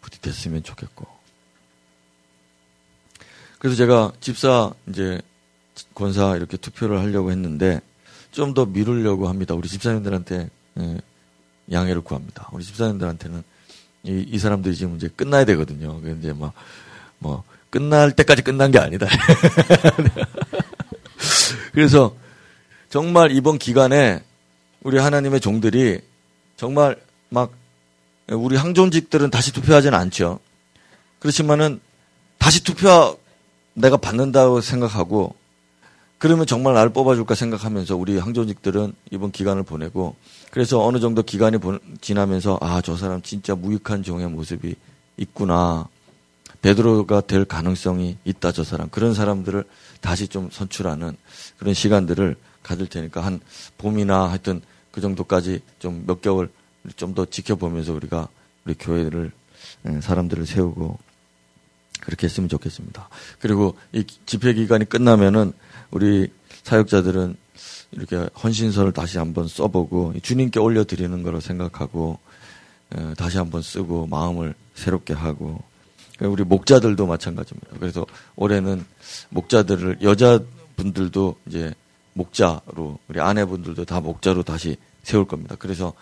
부디 0.00 0.20
됐으면 0.20 0.62
좋겠고 0.62 1.06
그래서 3.58 3.76
제가 3.76 4.12
집사 4.20 4.72
이제 4.88 5.20
권사 5.94 6.36
이렇게 6.36 6.56
투표를 6.56 7.00
하려고 7.00 7.30
했는데 7.30 7.80
좀 8.30 8.54
더 8.54 8.66
미루려고 8.66 9.28
합니다. 9.28 9.54
우리 9.54 9.66
집사님들한테 9.68 10.50
예, 10.78 11.00
양해를 11.72 12.02
구합니다. 12.02 12.48
우리 12.52 12.62
집사님들한테는 12.64 13.42
이, 14.06 14.26
이 14.28 14.38
사람들이 14.38 14.74
지금 14.74 14.96
이제 14.96 15.08
끝나야 15.14 15.44
되거든요. 15.44 16.00
이제 16.18 16.32
뭐, 16.32 16.52
뭐, 17.18 17.44
끝날 17.70 18.12
때까지 18.12 18.42
끝난 18.42 18.70
게 18.70 18.78
아니다. 18.78 19.06
그래서 21.72 22.14
정말 22.88 23.32
이번 23.32 23.58
기간에 23.58 24.22
우리 24.82 24.98
하나님의 24.98 25.40
종들이 25.40 26.00
정말 26.56 26.96
막 27.28 27.52
우리 28.28 28.56
항존직들은 28.56 29.30
다시 29.30 29.52
투표하지는 29.52 29.98
않죠. 29.98 30.38
그렇지만은 31.18 31.80
다시 32.38 32.62
투표 32.62 33.18
내가 33.74 33.96
받는다고 33.96 34.60
생각하고 34.60 35.34
그러면 36.18 36.46
정말 36.46 36.74
나를 36.74 36.92
뽑아줄까 36.92 37.34
생각하면서 37.34 37.96
우리 37.96 38.16
항조직들은 38.16 38.94
이번 39.10 39.32
기간을 39.32 39.64
보내고 39.64 40.16
그래서 40.56 40.82
어느 40.82 41.00
정도 41.00 41.22
기간이 41.22 41.58
지나면서 42.00 42.56
아, 42.62 42.80
저 42.80 42.96
사람 42.96 43.20
진짜 43.20 43.54
무익한 43.54 44.02
종의 44.02 44.30
모습이 44.30 44.74
있구나. 45.18 45.86
베드로가 46.62 47.20
될 47.20 47.44
가능성이 47.44 48.16
있다, 48.24 48.52
저 48.52 48.64
사람. 48.64 48.88
그런 48.88 49.12
사람들을 49.12 49.64
다시 50.00 50.28
좀 50.28 50.48
선출하는 50.50 51.14
그런 51.58 51.74
시간들을 51.74 52.36
가질 52.62 52.86
테니까 52.88 53.20
한 53.22 53.40
봄이나 53.76 54.30
하여튼 54.30 54.62
그 54.92 55.02
정도까지 55.02 55.60
좀 55.78 56.04
몇 56.06 56.22
개월 56.22 56.48
좀 56.96 57.12
더 57.12 57.26
지켜보면서 57.26 57.92
우리가 57.92 58.28
우리 58.64 58.72
교회를 58.78 59.32
예, 59.86 60.00
사람들을 60.00 60.46
세우고 60.46 60.98
그렇게 62.00 62.28
했으면 62.28 62.48
좋겠습니다. 62.48 63.10
그리고 63.40 63.76
이 63.92 64.06
집회 64.24 64.54
기간이 64.54 64.86
끝나면은 64.86 65.52
우리 65.90 66.32
사역자들은 66.62 67.36
이렇게 67.92 68.28
헌신서를 68.42 68.92
다시 68.92 69.18
한번 69.18 69.48
써보고 69.48 70.14
주님께 70.22 70.60
올려드리는 70.60 71.22
거로 71.22 71.40
생각하고 71.40 72.18
어, 72.94 73.14
다시 73.16 73.38
한번 73.38 73.62
쓰고 73.62 74.06
마음을 74.06 74.54
새롭게 74.74 75.14
하고 75.14 75.62
우리 76.20 76.44
목자들도 76.44 77.06
마찬가지입니다. 77.06 77.76
그래서 77.78 78.06
올해는 78.36 78.84
목자들을 79.30 79.98
여자분들도 80.02 81.36
이제 81.46 81.74
목자로 82.14 82.98
우리 83.08 83.20
아내분들도 83.20 83.84
다 83.84 84.00
목자로 84.00 84.42
다시 84.42 84.76
세울 85.02 85.26
겁니다. 85.26 85.56
그래서 85.58 85.92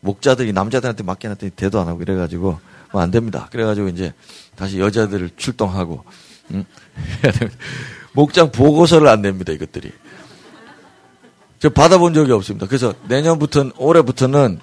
목자들이 0.00 0.54
남자들한테 0.54 1.02
맡겨놨더니 1.02 1.50
대도 1.52 1.80
안 1.80 1.88
하고 1.88 2.00
이래가지고 2.00 2.58
뭐 2.92 3.02
안 3.02 3.10
됩니다. 3.10 3.48
그래가지고 3.50 3.88
이제 3.88 4.12
다시 4.54 4.78
여자들을 4.80 5.30
출동하고 5.36 6.04
음? 6.52 6.64
목장 8.12 8.50
보고서를 8.50 9.08
안 9.08 9.20
냅니다, 9.20 9.52
이것들이. 9.52 9.92
저 11.58 11.70
받아본 11.70 12.14
적이 12.14 12.32
없습니다. 12.32 12.66
그래서 12.66 12.94
내년부터는, 13.08 13.72
올해부터는 13.78 14.60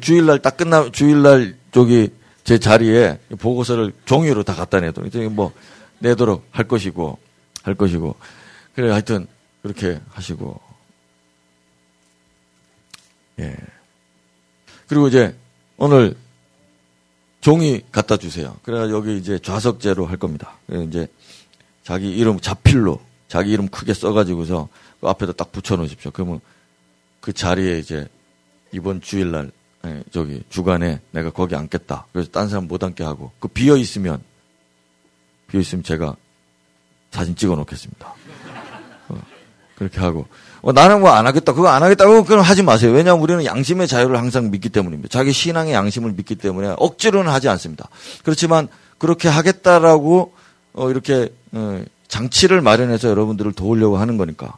주일날 0.00 0.40
딱 0.40 0.56
끝나, 0.56 0.90
주일날 0.90 1.56
저기 1.72 2.10
제 2.44 2.58
자리에 2.58 3.18
보고서를 3.38 3.92
종이로 4.04 4.42
다 4.42 4.54
갖다 4.54 4.80
내도록, 4.80 5.32
뭐, 5.32 5.52
내도록 5.98 6.46
할 6.50 6.66
것이고, 6.66 7.18
할 7.62 7.74
것이고. 7.74 8.14
그래, 8.74 8.90
하여튼, 8.90 9.26
그렇게 9.62 10.00
하시고. 10.10 10.60
예. 13.40 13.56
그리고 14.86 15.08
이제, 15.08 15.36
오늘 15.76 16.16
종이 17.40 17.82
갖다 17.92 18.16
주세요. 18.16 18.56
그래가 18.62 18.90
여기 18.90 19.16
이제 19.16 19.38
좌석제로 19.38 20.06
할 20.06 20.16
겁니다. 20.16 20.58
이제 20.88 21.06
자기 21.84 22.10
이름 22.10 22.40
자필로 22.40 23.00
자기 23.28 23.52
이름 23.52 23.68
크게 23.68 23.94
써가지고서 23.94 24.68
그 25.00 25.08
앞에다 25.08 25.32
딱 25.32 25.52
붙여놓으십시오. 25.52 26.10
그러면 26.12 26.40
그 27.20 27.32
자리에 27.32 27.78
이제 27.78 28.08
이번 28.72 29.00
주일날 29.00 29.50
예, 29.86 30.02
저기 30.10 30.42
주간에 30.48 31.00
내가 31.12 31.30
거기 31.30 31.54
앉겠다. 31.54 32.06
그래서 32.12 32.30
딴 32.30 32.48
사람 32.48 32.66
못 32.66 32.82
앉게 32.82 33.04
하고 33.04 33.30
그 33.38 33.48
비어 33.48 33.76
있으면 33.76 34.20
비어 35.46 35.60
있으면 35.60 35.82
제가 35.84 36.16
사진 37.10 37.36
찍어 37.36 37.54
놓겠습니다. 37.54 38.14
어, 39.08 39.22
그렇게 39.76 40.00
하고 40.00 40.26
어, 40.60 40.72
나는 40.72 41.00
뭐 41.00 41.10
안 41.10 41.26
하겠다. 41.26 41.52
그거 41.52 41.68
안 41.68 41.82
하겠다고 41.82 42.24
그럼 42.24 42.42
하지 42.42 42.62
마세요. 42.64 42.90
왜냐하면 42.92 43.22
우리는 43.22 43.44
양심의 43.44 43.86
자유를 43.86 44.18
항상 44.18 44.50
믿기 44.50 44.68
때문입니다. 44.68 45.08
자기 45.10 45.32
신앙의 45.32 45.72
양심을 45.72 46.12
믿기 46.12 46.34
때문에 46.34 46.74
억지로는 46.76 47.30
하지 47.30 47.48
않습니다. 47.48 47.88
그렇지만 48.24 48.68
그렇게 48.98 49.28
하겠다라고 49.28 50.32
어, 50.74 50.90
이렇게 50.90 51.32
어, 51.52 51.82
장치를 52.08 52.60
마련해서 52.62 53.08
여러분들을 53.08 53.52
도우려고 53.52 53.98
하는 53.98 54.16
거니까 54.16 54.56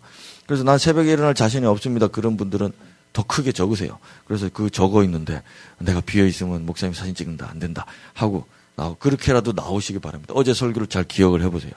그래서 0.51 0.64
난 0.64 0.78
새벽에 0.78 1.12
일어날 1.12 1.32
자신이 1.32 1.64
없습니다. 1.64 2.09
그런 2.09 2.36
분들은 2.36 2.72
더 3.12 3.22
크게 3.22 3.53
적으세요. 3.53 4.01
그래서 4.26 4.48
그 4.53 4.68
적어 4.68 5.05
있는데 5.05 5.44
내가 5.78 6.01
비어 6.01 6.26
있으면 6.26 6.66
목사님 6.66 6.92
사진 6.92 7.14
찍는다 7.14 7.48
안 7.48 7.61
된다 7.61 7.86
하고 8.14 8.46
나오 8.74 8.96
그렇게라도 8.96 9.53
나오시기 9.53 10.01
바랍니다. 10.01 10.34
어제 10.36 10.53
설교를 10.53 10.88
잘 10.88 11.05
기억을 11.05 11.42
해보세요. 11.42 11.70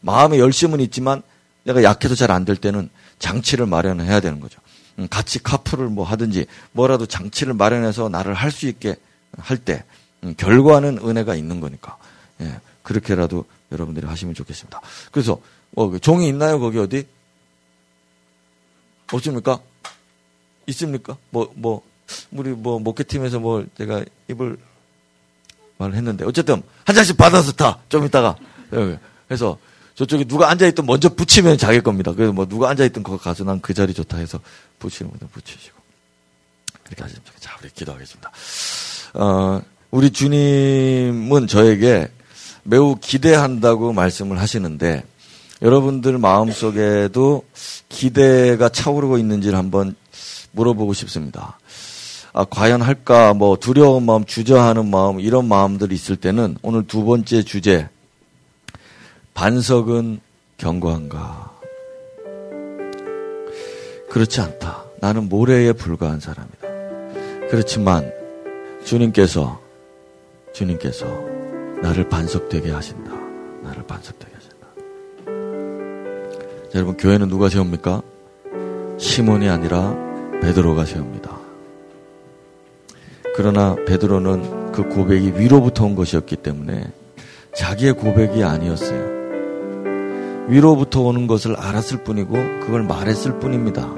마음에 0.00 0.38
열심은 0.38 0.78
있지만 0.78 1.22
내가 1.64 1.82
약해서 1.82 2.14
잘 2.14 2.30
안 2.30 2.44
될 2.44 2.54
때는 2.54 2.88
장치를 3.18 3.66
마련해야 3.66 4.20
되는 4.20 4.38
거죠. 4.38 4.60
음, 5.00 5.08
같이 5.10 5.42
카풀을 5.42 5.88
뭐 5.88 6.04
하든지 6.04 6.46
뭐라도 6.70 7.06
장치를 7.06 7.54
마련해서 7.54 8.10
나를 8.10 8.34
할 8.34 8.52
수 8.52 8.68
있게 8.68 8.94
할때 9.38 9.82
음, 10.22 10.34
결과는 10.36 10.98
은혜가 10.98 11.34
있는 11.34 11.58
거니까 11.60 11.96
예, 12.42 12.60
그렇게라도 12.84 13.44
여러분들이 13.72 14.06
하시면 14.06 14.36
좋겠습니다. 14.36 14.80
그래서 15.10 15.40
어, 15.74 15.98
종이 15.98 16.28
있나요 16.28 16.60
거기 16.60 16.78
어디? 16.78 17.08
없습니까? 19.12 19.60
있습니까? 20.66 21.16
뭐, 21.30 21.52
뭐, 21.54 21.82
우리 22.30 22.50
뭐, 22.50 22.78
목회팀에서 22.78 23.38
뭐, 23.40 23.64
제가 23.76 24.04
입을 24.28 24.56
말을 25.78 25.94
했는데, 25.94 26.24
어쨌든, 26.24 26.62
한 26.84 26.94
장씩 26.94 27.16
받아서 27.16 27.52
타! 27.52 27.78
좀 27.88 28.04
이따가. 28.04 28.36
그래서, 29.28 29.58
저쪽에 29.94 30.24
누가 30.24 30.48
앉아있던 30.50 30.86
먼저 30.86 31.08
붙이면 31.10 31.58
자기 31.58 31.80
겁니다. 31.80 32.12
그래서 32.12 32.32
뭐, 32.32 32.46
누가 32.46 32.70
앉아있던 32.70 33.02
거 33.02 33.16
가서 33.18 33.44
난 33.44 33.60
그 33.60 33.74
자리 33.74 33.92
좋다 33.92 34.16
해서 34.16 34.40
붙이는 34.78 35.10
분들 35.10 35.28
붙이시고. 35.28 35.78
그렇게 36.84 37.02
하시면 37.02 37.22
니다 37.22 37.32
자, 37.38 37.56
우리 37.60 37.70
기도하겠습니다. 37.70 38.30
어, 39.14 39.60
우리 39.90 40.10
주님은 40.10 41.46
저에게 41.48 42.10
매우 42.62 42.96
기대한다고 43.00 43.92
말씀을 43.92 44.40
하시는데, 44.40 45.04
여러분들 45.62 46.18
마음속에도 46.18 47.44
기대가 47.88 48.68
차오르고 48.68 49.18
있는지를 49.18 49.58
한번 49.58 49.94
물어보고 50.52 50.94
싶습니다. 50.94 51.58
아, 52.32 52.44
과연 52.44 52.80
할까, 52.80 53.34
뭐, 53.34 53.56
두려운 53.56 54.06
마음, 54.06 54.24
주저하는 54.24 54.88
마음, 54.88 55.18
이런 55.20 55.48
마음들이 55.48 55.94
있을 55.94 56.16
때는 56.16 56.56
오늘 56.62 56.86
두 56.86 57.04
번째 57.04 57.42
주제, 57.42 57.88
반석은 59.34 60.20
견고한가? 60.56 61.50
그렇지 64.10 64.40
않다. 64.40 64.84
나는 65.00 65.28
모래에 65.28 65.72
불과한 65.72 66.20
사람이다. 66.20 67.48
그렇지만, 67.50 68.12
주님께서, 68.84 69.60
주님께서 70.52 71.06
나를 71.82 72.08
반석되게 72.08 72.70
하신다. 72.70 73.10
나를 73.62 73.84
하신다. 73.86 74.19
자, 76.70 76.78
여러분, 76.78 76.96
교회는 76.96 77.28
누가 77.28 77.48
세웁니까? 77.48 78.02
시몬이 78.96 79.48
아니라 79.48 79.92
베드로가 80.40 80.84
세웁니다. 80.84 81.36
그러나 83.34 83.74
베드로는 83.86 84.70
그 84.70 84.88
고백이 84.88 85.32
위로부터 85.36 85.84
온 85.84 85.96
것이었기 85.96 86.36
때문에 86.36 86.84
자기의 87.56 87.94
고백이 87.94 88.44
아니었어요. 88.44 89.20
위로부터 90.46 91.00
오는 91.00 91.26
것을 91.26 91.56
알았을 91.56 92.04
뿐이고 92.04 92.34
그걸 92.60 92.84
말했을 92.84 93.40
뿐입니다. 93.40 93.92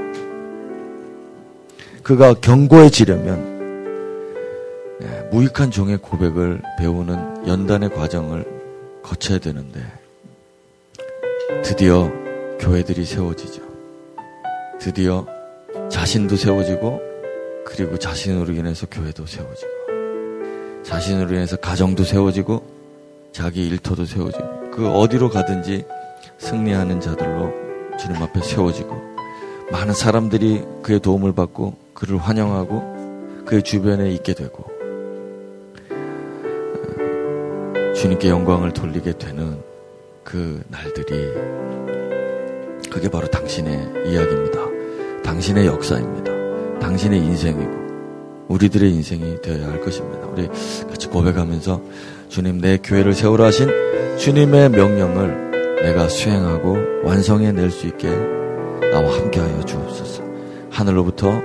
그가 2.02 2.32
견고해지려면 2.34 3.52
예, 5.02 5.28
무익한 5.30 5.70
종의 5.70 5.98
고백을 5.98 6.62
배우는 6.78 7.46
연단의 7.46 7.90
과정을 7.90 8.46
거쳐야 9.02 9.38
되는데 9.38 9.80
드디어 11.62 12.21
교회들이 12.62 13.04
세워지죠. 13.04 13.60
드디어 14.78 15.26
자신도 15.90 16.36
세워지고 16.36 17.00
그리고 17.66 17.98
자신으로 17.98 18.52
인해서 18.52 18.86
교회도 18.88 19.26
세워지고 19.26 19.70
자신으로 20.84 21.34
인해서 21.34 21.56
가정도 21.56 22.04
세워지고 22.04 22.62
자기 23.32 23.66
일터도 23.66 24.04
세워지고 24.04 24.70
그 24.70 24.88
어디로 24.88 25.30
가든지 25.30 25.84
승리하는 26.38 27.00
자들로 27.00 27.52
주님 27.98 28.22
앞에 28.22 28.40
세워지고 28.40 28.94
많은 29.72 29.92
사람들이 29.92 30.62
그의 30.82 31.00
도움을 31.00 31.32
받고 31.32 31.76
그를 31.94 32.18
환영하고 32.18 33.44
그의 33.44 33.64
주변에 33.64 34.12
있게 34.12 34.34
되고 34.34 34.70
주님께 37.96 38.28
영광을 38.28 38.72
돌리게 38.72 39.18
되는 39.18 39.60
그 40.22 40.62
날들이 40.68 41.91
그게 42.92 43.08
바로 43.08 43.26
당신의 43.26 43.72
이야기입니다. 44.06 44.60
당신의 45.24 45.66
역사입니다. 45.66 46.30
당신의 46.78 47.20
인생이고 47.20 47.82
우리들의 48.48 48.90
인생이 48.90 49.40
되어야 49.40 49.68
할 49.68 49.80
것입니다. 49.80 50.26
우리 50.26 50.46
같이 50.88 51.08
고백하면서 51.08 51.80
주님 52.28 52.60
내 52.60 52.76
교회를 52.76 53.14
세우라 53.14 53.46
하신 53.46 53.68
주님의 54.18 54.70
명령을 54.70 55.80
내가 55.82 56.08
수행하고 56.08 56.76
완성해 57.02 57.52
낼 57.52 57.70
수 57.70 57.86
있게 57.86 58.08
나와 58.92 59.10
함께하여 59.16 59.62
주옵소서. 59.64 60.22
하늘로부터 60.70 61.40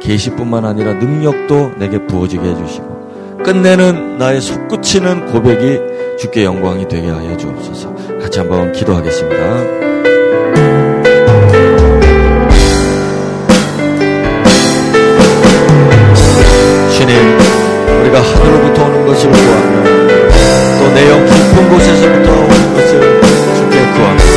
계시뿐만 0.00 0.66
아니라 0.66 0.94
능력도 0.94 1.78
내게 1.78 2.06
부어지게 2.06 2.42
해주시고 2.42 3.42
끝내는 3.44 4.18
나의 4.18 4.42
솟구치는 4.42 5.32
고백이 5.32 6.18
주께 6.18 6.44
영광이 6.44 6.86
되게 6.88 7.08
하여 7.08 7.36
주옵소서. 7.36 7.94
같이 8.20 8.38
한번 8.40 8.72
기도하겠습니다. 8.72 9.91
우리가 18.12 18.20
하늘로부터 18.20 18.84
오는 18.84 19.06
것을 19.06 19.30
구하며 19.30 19.82
또 20.78 20.92
내 20.92 21.08
영 21.08 21.24
깊은 21.24 21.68
곳에서부터 21.70 22.30
오는 22.32 22.74
것을 22.74 23.20
주께 23.56 23.76
구합니다. 23.92 24.30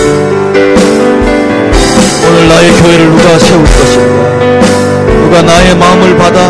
오늘 2.28 2.48
나의 2.48 2.72
교회를 2.72 3.06
누가 3.12 3.38
세울 3.38 3.64
것인가? 3.66 4.20
누가 5.22 5.42
나의 5.42 5.76
마음을 5.76 6.16
받아 6.18 6.50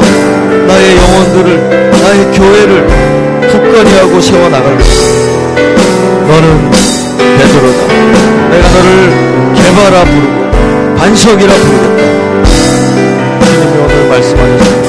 나의 0.67 0.97
영혼들을 0.97 1.89
나의 1.91 2.25
교회를 2.31 2.87
굳건히 3.49 3.91
하고 3.97 4.21
세워나갈 4.21 4.77
것인가? 4.77 5.61
너는 6.27 6.71
베드로다. 7.37 7.87
내가 8.51 8.69
너를 8.69 9.53
개발아 9.55 10.03
부르고 10.05 10.95
반석이라 10.97 11.53
부르겠다. 11.55 12.45
주님이 13.45 13.77
오늘 13.83 14.09
말씀하셨습니다. 14.09 14.84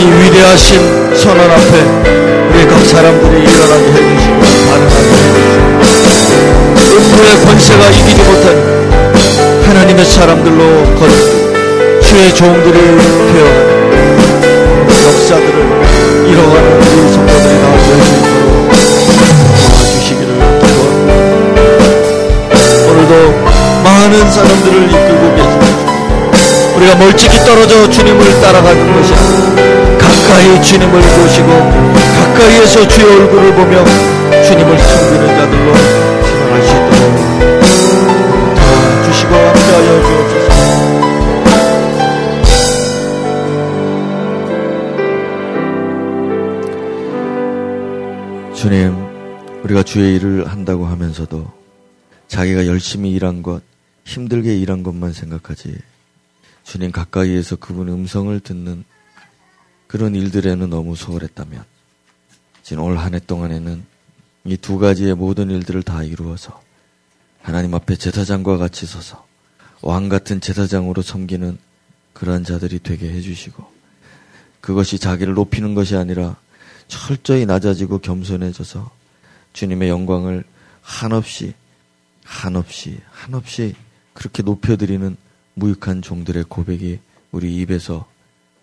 이 0.00 0.02
위대하신 0.02 1.14
선언 1.14 1.50
앞에 1.50 1.72
우리 2.54 2.66
각 2.66 2.82
사람들이 2.86 3.42
일어나게 3.42 3.84
해주시고 3.92 4.40
반응하게 4.70 5.08
해주시고 5.12 5.60
음부의 6.96 7.28
권세가 7.44 7.82
이기지 7.90 8.22
못한 8.22 8.44
하나님의 9.66 10.06
사람들로 10.06 10.60
거듭 10.94 12.00
주의 12.02 12.34
종들이 12.34 12.78
되어 12.80 13.46
역사들을 15.04 15.56
이뤄가는 16.28 16.66
우리 16.80 17.12
성도들이 17.12 17.54
나오게 17.60 17.88
해주시도록 17.92 18.48
도와주시기를 19.68 20.30
기도합니다. 20.60 21.12
오늘도 22.88 23.12
많은 23.84 24.14
사람들을 24.30 24.74
이끌고 24.84 25.24
계십니다. 25.36 25.70
우리가 26.76 26.94
멀찍이 26.94 27.34
떨어져 27.44 27.90
주님을 27.90 28.40
따라가는 28.40 28.80
것이 28.94 29.12
아니라 29.12 29.39
가까이 30.30 30.62
주님을 30.62 30.92
보시고 31.00 31.48
가까이에서 31.48 32.86
주의 32.86 33.04
얼굴을 33.04 33.52
보며 33.52 33.84
주님을 34.44 34.78
섬기는 34.78 35.26
자들로 35.26 35.74
살아갈 35.74 36.62
수 36.62 36.70
있도록 36.76 37.02
도와주시고 38.54 39.34
함께하여 39.34 39.88
주옵소서. 40.06 40.48
주님 48.54 48.94
우리가 49.64 49.82
주의 49.82 50.14
일을 50.14 50.46
한다고 50.46 50.86
하면서도 50.86 51.50
자기가 52.28 52.68
열심히 52.68 53.10
일한 53.10 53.42
것 53.42 53.62
힘들게 54.04 54.56
일한 54.56 54.84
것만 54.84 55.12
생각하지 55.12 55.76
주님 56.62 56.92
가까이에서 56.92 57.56
그분의 57.56 57.92
음성을 57.94 58.38
듣는 58.38 58.84
그런 59.90 60.14
일들에는 60.14 60.70
너무 60.70 60.94
소홀했다면 60.94 61.64
지금 62.62 62.84
올한 62.84 63.12
해 63.14 63.18
동안에는 63.18 63.84
이 64.44 64.56
두 64.56 64.78
가지의 64.78 65.16
모든 65.16 65.50
일들을 65.50 65.82
다 65.82 66.04
이루어서 66.04 66.62
하나님 67.42 67.74
앞에 67.74 67.96
제사장과 67.96 68.56
같이 68.56 68.86
서서 68.86 69.26
왕 69.82 70.08
같은 70.08 70.40
제사장으로 70.40 71.02
섬기는 71.02 71.58
그러한 72.12 72.44
자들이 72.44 72.78
되게 72.78 73.10
해주시고 73.10 73.66
그것이 74.60 75.00
자기를 75.00 75.34
높이는 75.34 75.74
것이 75.74 75.96
아니라 75.96 76.36
철저히 76.86 77.44
낮아지고 77.44 77.98
겸손해져서 77.98 78.92
주님의 79.54 79.88
영광을 79.88 80.44
한없이 80.82 81.54
한없이 82.22 83.00
한없이 83.10 83.74
그렇게 84.14 84.44
높여드리는 84.44 85.16
무익한 85.54 86.00
종들의 86.00 86.44
고백이 86.48 87.00
우리 87.32 87.56
입에서 87.56 88.06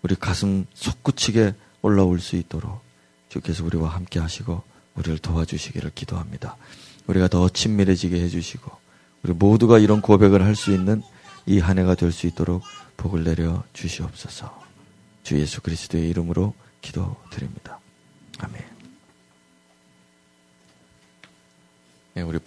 우리 0.02 0.14
가슴 0.14 0.66
솟구치게 0.74 1.54
올라올 1.82 2.20
수 2.20 2.36
있도록 2.36 2.80
주께서 3.28 3.64
우리와 3.64 3.90
함께 3.90 4.18
하시고 4.20 4.62
우리를 4.94 5.18
도와주시기를 5.18 5.92
기도합니다. 5.94 6.56
우리가 7.06 7.28
더 7.28 7.48
친밀해지게 7.48 8.20
해주시고 8.20 8.70
우리 9.22 9.32
모두가 9.32 9.78
이런 9.78 10.00
고백을 10.00 10.42
할 10.44 10.54
수 10.54 10.72
있는 10.72 11.02
이 11.46 11.60
한 11.60 11.78
해가 11.78 11.94
될 11.94 12.12
수 12.12 12.26
있도록 12.26 12.62
복을 12.96 13.24
내려 13.24 13.62
주시옵소서. 13.72 14.66
주 15.22 15.38
예수 15.40 15.60
그리스도의 15.62 16.08
이름으로 16.10 16.54
기도드립니다. 16.80 17.78
아멘. 18.38 18.62
네, 22.14 22.22
우리 22.22 22.38